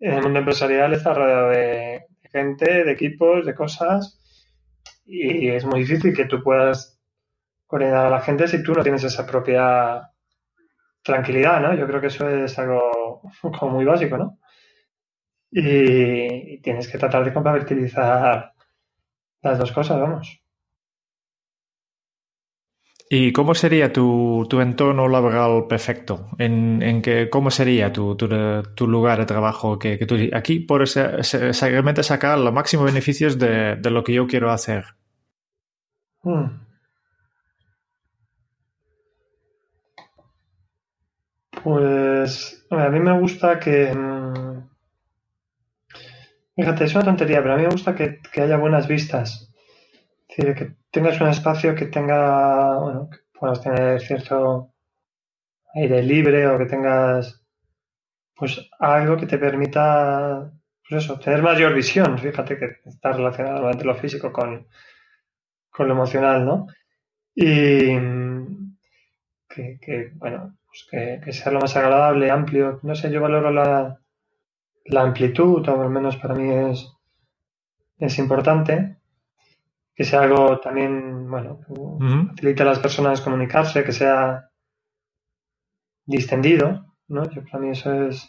[0.00, 4.18] el mundo empresarial está rodeado de gente, de equipos, de cosas,
[5.04, 7.00] y es muy difícil que tú puedas
[7.66, 10.10] coordinar a la gente si tú no tienes esa propia
[11.02, 11.74] tranquilidad, ¿no?
[11.74, 13.22] Yo creo que eso es algo
[13.58, 14.38] como muy básico, ¿no?
[15.52, 18.54] Y, tienes que tratar de compatibilizar
[19.42, 20.38] las dos cosas, vamos.
[23.10, 26.30] ¿Y cómo sería tu, tu entorno laboral perfecto?
[26.38, 29.78] ¿En, en que, ¿Cómo sería tu, tu, lugar de trabajo?
[29.78, 30.94] Que, que tú, aquí puedes
[31.60, 34.86] realmente sacar los máximos beneficios de, de, lo que yo quiero hacer.
[36.22, 36.62] Hmm.
[41.62, 44.41] Pues a mí me gusta que, mm,
[46.54, 49.50] Fíjate, es una tontería, pero a mí me gusta que, haya buenas vistas.
[50.28, 54.72] Es decir, que tengas un espacio que tenga, bueno, que puedas tener cierto
[55.74, 57.42] aire libre o que tengas,
[58.34, 60.52] pues, algo que te permita,
[60.88, 62.18] pues eso, tener mayor visión.
[62.18, 64.68] Fíjate que está relacionado entre lo físico con,
[65.70, 66.66] con lo emocional, ¿no?
[67.34, 67.96] Y
[69.48, 72.80] que, bueno, pues que, que sea lo más agradable, amplio.
[72.82, 74.01] No sé, yo valoro la,
[74.86, 76.92] la amplitud, o al menos para mí es,
[77.98, 78.98] es importante,
[79.94, 81.60] que sea algo también, bueno,
[82.34, 84.50] facilite a las personas comunicarse, que sea
[86.06, 87.28] distendido, ¿no?
[87.30, 88.28] Yo para mí eso es,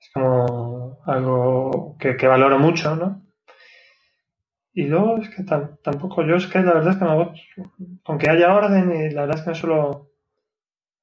[0.00, 3.22] es como algo que, que valoro mucho, ¿no?
[4.72, 8.54] Y luego es que tampoco yo es que la verdad es que me aunque haya
[8.54, 10.10] orden y la verdad es que no suelo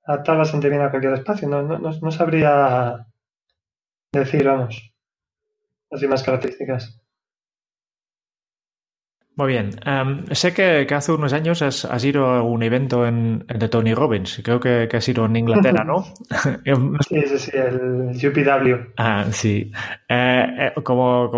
[0.06, 1.50] adaptar bastante bien a cualquier espacio.
[1.50, 3.08] No, no, no sabría
[4.20, 4.94] decir, vamos,
[5.92, 7.04] así más características.
[9.36, 9.72] Muy bien.
[9.84, 14.42] Em, sé que, hace unos años has, ido a un evento en, de Tony Robbins.
[14.44, 16.04] Creo que, que has ido en Inglaterra, ¿no?
[17.10, 18.92] sí, sí, sí, el UPW.
[18.98, 19.72] Ah, sí.
[20.08, 21.32] Eh, eh, como,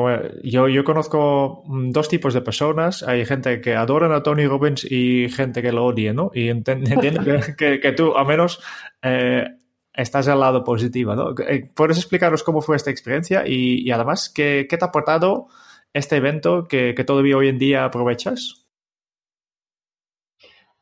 [0.44, 3.02] yo, yo conozco dos tipos de personas.
[3.02, 6.32] Hay gente que adora a Tony Robbins y gente que lo odia, ¿no?
[6.34, 7.22] Y entiendo
[7.58, 8.62] que, que, tú, al menos,
[9.02, 9.48] eh,
[9.96, 11.34] estás al lado positivo, ¿no?
[11.74, 15.48] ¿Puedes explicaros cómo fue esta experiencia y, además qué, qué te ha aportado?
[15.96, 18.68] este evento que, todavía hoy en día aprovechas?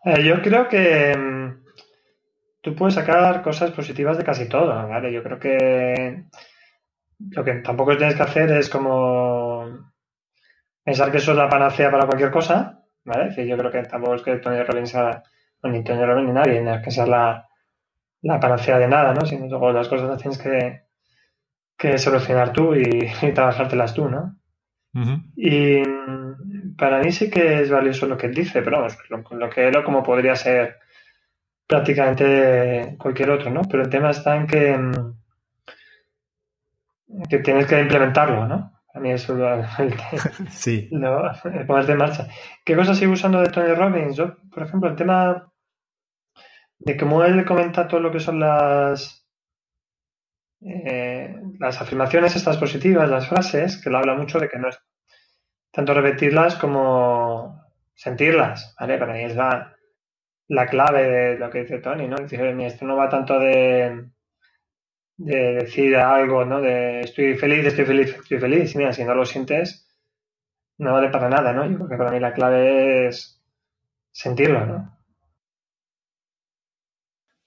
[0.04, 1.64] Eh, yo creo que mm,
[2.62, 5.14] tú puedes sacar cosas positivas de casi todo, ¿vale?
[5.14, 6.26] Yo creo que
[7.30, 9.94] lo que tampoco tienes que hacer es como
[10.84, 13.48] pensar que eso es la panacea para cualquier cosa, ¿vale?
[13.48, 15.22] yo creo que tampoco es que Tony Robbins sea,
[15.62, 17.48] ni Tony Robbins ni nadie, no es que sea la,
[18.40, 19.26] panacea de nada, ¿no?
[19.26, 24.38] Sino luego las cosas las tienes que, solucionar tú y, y trabajártelas tú, ¿no?
[25.36, 25.82] Y
[26.78, 29.84] para mí sí que es valioso lo que él dice, pero vamos, lo, que él
[29.84, 30.78] como podría ser
[31.68, 33.62] prácticamente cualquier otro, ¿no?
[33.64, 35.16] Pero el tema está en que, mm,
[37.28, 38.72] que tienes que implementarlo, ¿no?
[38.94, 39.96] A mí eso es el,
[40.52, 40.88] sí.
[41.68, 42.28] ponerte en marcha.
[42.64, 44.16] ¿Qué cosas sigo usando de Tony Robbins?
[44.16, 45.52] Yo, por ejemplo, el tema
[46.86, 49.24] de cómo él comenta todo lo que son las
[50.66, 54.80] eh, las afirmaciones estas positivas, las frases, que lo habla mucho de que no es
[55.72, 57.62] tanto repetirlas como
[57.96, 58.98] sentirlas, ¿vale?
[58.98, 59.76] Para mí es la,
[60.70, 62.18] clave de lo que dice Tony, ¿no?
[62.18, 64.10] Dice, esto no va tanto de,
[65.18, 66.62] de decir algo, ¿no?
[66.62, 68.76] De estoy feliz, estoy feliz, estoy feliz.
[68.76, 69.90] Mira, si no lo sientes,
[70.78, 71.66] no vale para nada, ¿no?
[71.66, 73.42] Yo creo que para mí la clave es
[74.12, 74.98] sentirlo, ¿no?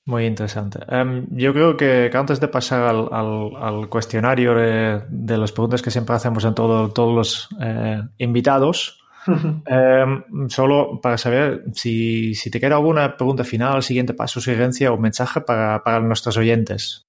[0.07, 0.79] Muy interesante.
[0.89, 6.45] Em, yo creo que, antes de pasar al, cuestionario de, las preguntas que siempre hacemos
[6.45, 9.05] en todos los eh, invitados,
[9.67, 15.41] em, solo para saber si, te queda alguna pregunta final, siguiente paso, sugerencia o mensaje
[15.41, 17.05] para, nuestros oyentes.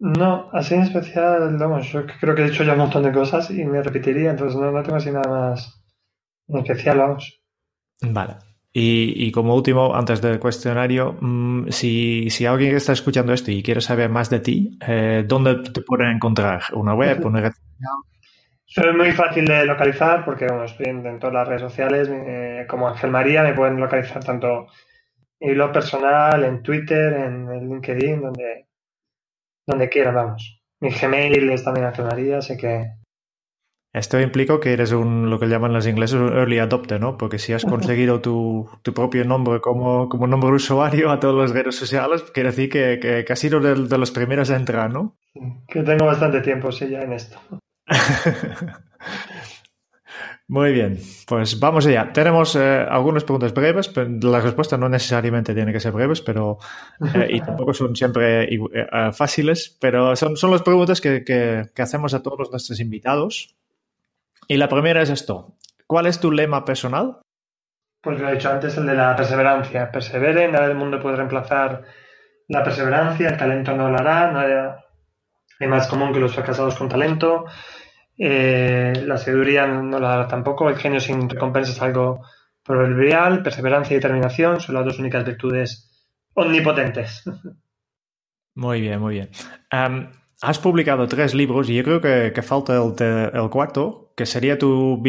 [0.00, 3.48] No, así en especial, vamos, yo creo que he dicho ya un montón de cosas
[3.50, 5.80] y me repetiría, entonces no, no tengo así nada más
[6.48, 7.40] en especial, vamos.
[8.00, 8.47] Vale.
[8.72, 13.80] Y, como último, antes del cuestionario, mm, si, si, alguien está escuchando esto y quiere
[13.80, 16.62] saber más de ti, eh, ¿dónde te pueden encontrar?
[16.74, 17.24] ¿Una web?
[17.24, 17.52] ¿Una red
[18.66, 22.08] Soy muy fácil de localizar porque bueno, estoy en, todas las redes sociales.
[22.12, 24.66] Eh, como Ángel María me pueden localizar tanto
[25.40, 28.66] en blog personal, en Twitter, en, LinkedIn, donde,
[29.66, 30.62] donde quieran, vamos.
[30.80, 32.97] Mi Gmail es también Ángel María, así que
[33.92, 37.16] esto implica que eres un, lo que llaman los ingleses un early adopter, ¿no?
[37.16, 41.50] Porque si has conseguido tu, propio nombre como, como nombre de usuario a todas las
[41.52, 45.16] redes sociales, quiere decir que, que, has sido de, los primeros a entrar, ¿no?
[45.68, 47.40] Que tengo bastante tiempo, sí, ya en esto.
[50.48, 52.10] Muy bien, pues vamos allá.
[52.12, 56.58] Tenemos eh, algunas preguntas breves, pero las respuestas no necesariamente tienen que ser breves, pero
[57.14, 58.58] eh, y tampoco son siempre eh,
[59.12, 63.58] fáciles, pero son, son las preguntas que, que hacemos a todos nuestros invitados.
[64.48, 65.54] Y la primera es esto.
[65.86, 67.20] ¿Cuál es tu lema personal?
[68.02, 69.92] Pues lo he dicho antes, el de la perseverancia.
[69.92, 71.84] Persevere, nada del mundo puede reemplazar
[72.48, 74.84] la perseverancia, el talento no lo hará, nada
[75.58, 77.44] es más común que los fracasados con talento,
[78.16, 82.22] eh, la sabiduría no lo hará tampoco, el genio sin recompensa es algo
[82.62, 85.90] proverbial, perseverancia y determinación son las dos únicas virtudes
[86.34, 87.24] omnipotentes.
[88.54, 89.30] Muy bien, muy bien.
[90.40, 95.00] Has publicado tres libros y yo creo que, falta el, cuarto, que sería tu,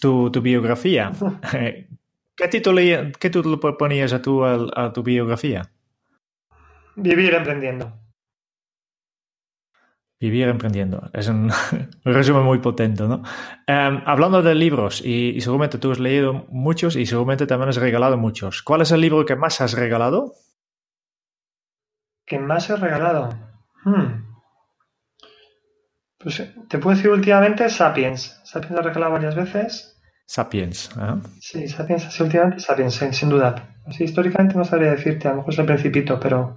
[0.00, 1.10] tu, biografía.
[2.36, 2.80] ¿Qué título,
[3.18, 5.72] ¿Qué título ponías a tu, a, tu biografía?
[6.94, 7.92] Vivir emprendiendo.
[10.20, 11.10] Vivir emprendiendo.
[11.12, 11.50] Es un,
[12.04, 13.24] resumen muy potente, ¿no?
[13.66, 18.16] Em, hablando de libros, y, seguramente tú has leído muchos y seguramente también has regalado
[18.16, 18.62] muchos.
[18.62, 20.34] ¿Cuál es el libro que más has regalado?
[22.24, 23.30] ¿Que más he regalado?
[23.84, 24.23] Hmm.
[26.24, 28.40] Pues te puedo decir últimamente Sapiens.
[28.44, 30.00] Sapiens lo he regalado varias veces.
[30.24, 31.20] Sapiens, ¿eh?
[31.38, 33.76] Sí, Sapiens, sí, últimamente Sapiens, sin duda.
[33.86, 36.56] Así históricamente no sabría decirte, a lo mejor es el principito, pero...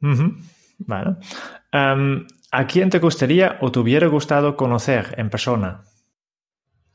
[0.00, 1.16] Bueno.
[1.70, 5.84] Em, ¿A quién te gustaría o te hubiera gustado conocer en persona?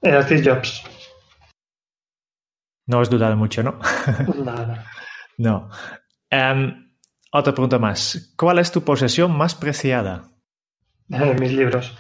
[0.02, 0.84] Eh, Steve Jobs.
[2.86, 3.80] No has dudado mucho, ¿no?
[4.44, 4.84] Nada.
[5.38, 5.70] no.
[6.30, 6.92] Em,
[7.32, 8.34] otra pregunta más.
[8.36, 10.26] ¿Cuál es tu posesión más preciada?
[11.40, 11.98] mis libros.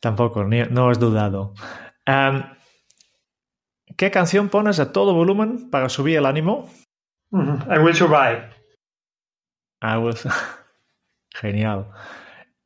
[0.00, 1.54] Tampoco, no has dudado.
[2.06, 2.42] Em,
[3.96, 6.70] ¿Qué canción pones a todo volumen para subir el ánimo?
[7.32, 8.48] I will survive.
[9.82, 10.26] I was...
[11.34, 11.90] Genial.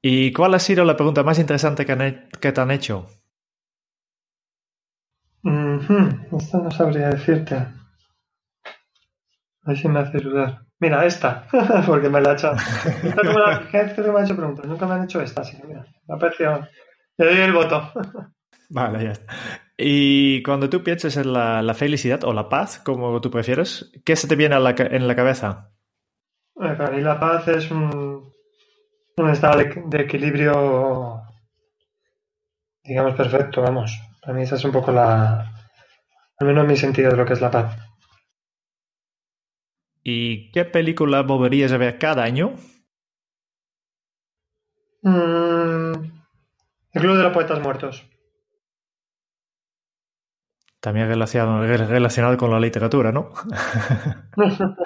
[0.00, 3.06] ¿Y cuál ha sido la pregunta más interesante que, han, que te han hecho?
[5.42, 6.38] Mm -hmm.
[6.38, 7.66] Esta no sabría decirte.
[9.64, 10.60] A ver si me hace dudar.
[10.78, 11.46] Mira, esta,
[11.86, 12.52] porque me la ha hecho.
[12.52, 14.66] Esta como la gente me ha hecho preguntas.
[14.66, 16.68] Nunca me han hecho esta, así que mira, me ha parecido.
[17.16, 17.92] Le doy el voto.
[18.70, 19.34] Vale, ya está.
[19.76, 24.16] Y cuando tú piensas en la, la, felicidad o la paz, como tú prefieres, ¿qué
[24.16, 25.70] se te viene a la, en la cabeza?
[26.54, 28.32] Para mí la paz es un,
[29.16, 31.22] un estado de, de, equilibrio,
[32.84, 33.98] digamos, perfecto, vamos.
[34.20, 35.52] Para mí esa es un poco la,
[36.38, 37.76] al menos mi sentido de lo que es la paz.
[40.06, 42.52] ¿Y qué película volverías a ver cada año?
[45.00, 45.94] Mm,
[46.92, 48.06] el Club de los Poetas Muertos.
[50.80, 53.32] También relacionado, relacionado con la literatura, ¿no?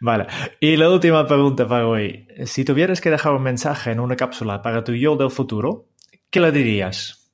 [0.00, 0.26] vale.
[0.58, 2.26] Y la última pregunta para hoy.
[2.44, 5.90] Si tuvieras que dejar un mensaje en una cápsula para tu yo del futuro,
[6.28, 7.32] ¿qué le dirías?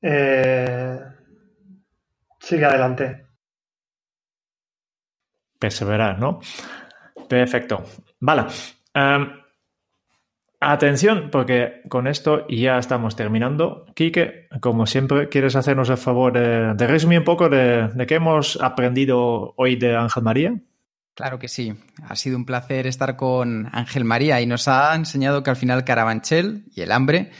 [0.00, 0.98] Eh...
[2.40, 3.31] Sigue adelante.
[5.62, 6.40] Perseverar, ¿no?
[7.28, 7.84] Perfecto.
[8.18, 8.46] Vale.
[8.96, 9.42] Um,
[10.64, 13.84] Atención, porque con esto ya estamos terminando.
[13.94, 18.14] Quique, como siempre, ¿quieres hacernos el favor de, de resumir un poco de, de, qué
[18.16, 20.54] hemos aprendido hoy de Ángel María?
[21.14, 21.74] Claro que sí.
[22.08, 25.84] Ha sido un placer estar con Ángel María y nos ha enseñado que al final
[25.84, 27.32] Carabanchel y el hambre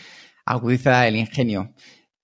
[0.44, 1.74] agudiza el ingenio.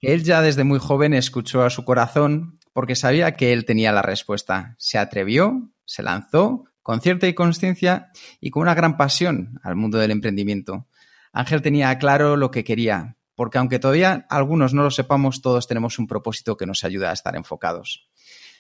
[0.01, 4.03] Él ya desde muy joven escuchó a su corazón porque sabía que él tenía la
[4.03, 4.75] respuesta.
[4.79, 8.11] Se atrevió, se lanzó con cierta inconsciencia
[8.41, 10.87] y con una gran pasión al mundo del emprendimiento.
[11.33, 15.99] Ángel tenía claro lo que quería, porque aunque todavía algunos no lo sepamos, todos tenemos
[15.99, 18.09] un propósito que nos ayuda a estar enfocados.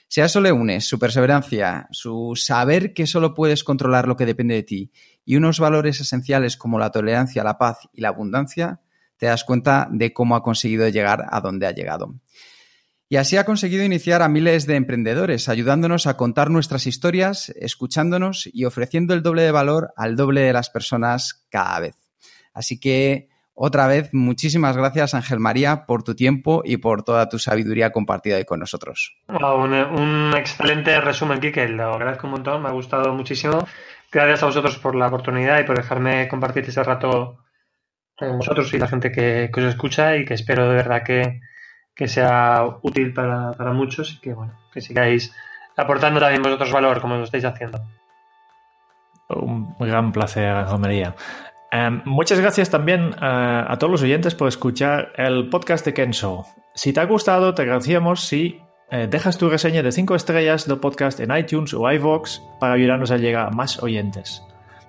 [0.09, 4.25] Si a eso le unes su perseverancia, su saber que solo puedes controlar lo que
[4.25, 4.91] depende de ti
[5.27, 8.81] y unos valores esenciales como la tolerancia, la paz y la abundancia,
[9.19, 12.15] te das cuenta de cómo ha conseguido llegar a donde ha llegado.
[13.11, 18.51] Y así ha conseguido iniciar a miles de emprendedores, ayudándonos a contar nuestras historias, escuchándonos
[18.53, 21.97] y ofreciendo el doble de valor al doble de las personas cada vez.
[22.53, 27.39] Así que, otra vez, muchísimas gracias, Ángel María, por tu tiempo y por toda tu
[27.39, 29.17] sabiduría compartida con nosotros.
[29.27, 31.67] Un, excelente resumen, Kike.
[31.69, 33.67] Lo agradezco un montón, me ha gustado muchísimo.
[34.13, 37.39] Gracias a vosotros por la oportunidad y por dejarme compartir este rato
[38.19, 41.41] con vosotros y la gente que, que os escucha y que espero de verdad que,
[41.99, 45.35] que sea útil para, para, muchos y que, bueno, que sigáis
[45.77, 47.81] aportando también vosotros valor como lo estáis haciendo.
[49.29, 51.17] Un gran placer, María.
[51.73, 56.47] Um, muchas gracias también uh, a todos los oyentes por escuchar el podcast de Kenso.
[56.73, 60.79] Si te ha gustado, te agradecemos si eh, dejas tu reseña de 5 estrellas del
[60.79, 64.43] podcast en iTunes o iVoox para ayudarnos a llegar a más oyentes.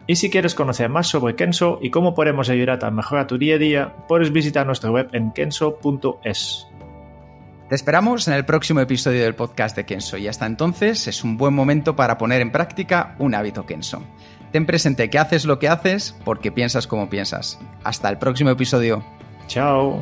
[0.05, 3.55] Y si quieres conocer más sobre Kenso y cómo podemos ayudarte a mejorar tu día
[3.55, 6.68] a día, puedes visitar nuestra web en kenso.es.
[7.69, 11.37] Te esperamos en el próximo episodio del podcast de Kenso y hasta entonces es un
[11.37, 14.01] buen momento para poner en práctica un hábito Kenso.
[14.51, 17.59] Ten presente que haces lo que haces porque piensas como piensas.
[17.83, 19.03] Hasta el próximo episodio.
[19.45, 20.01] Chao.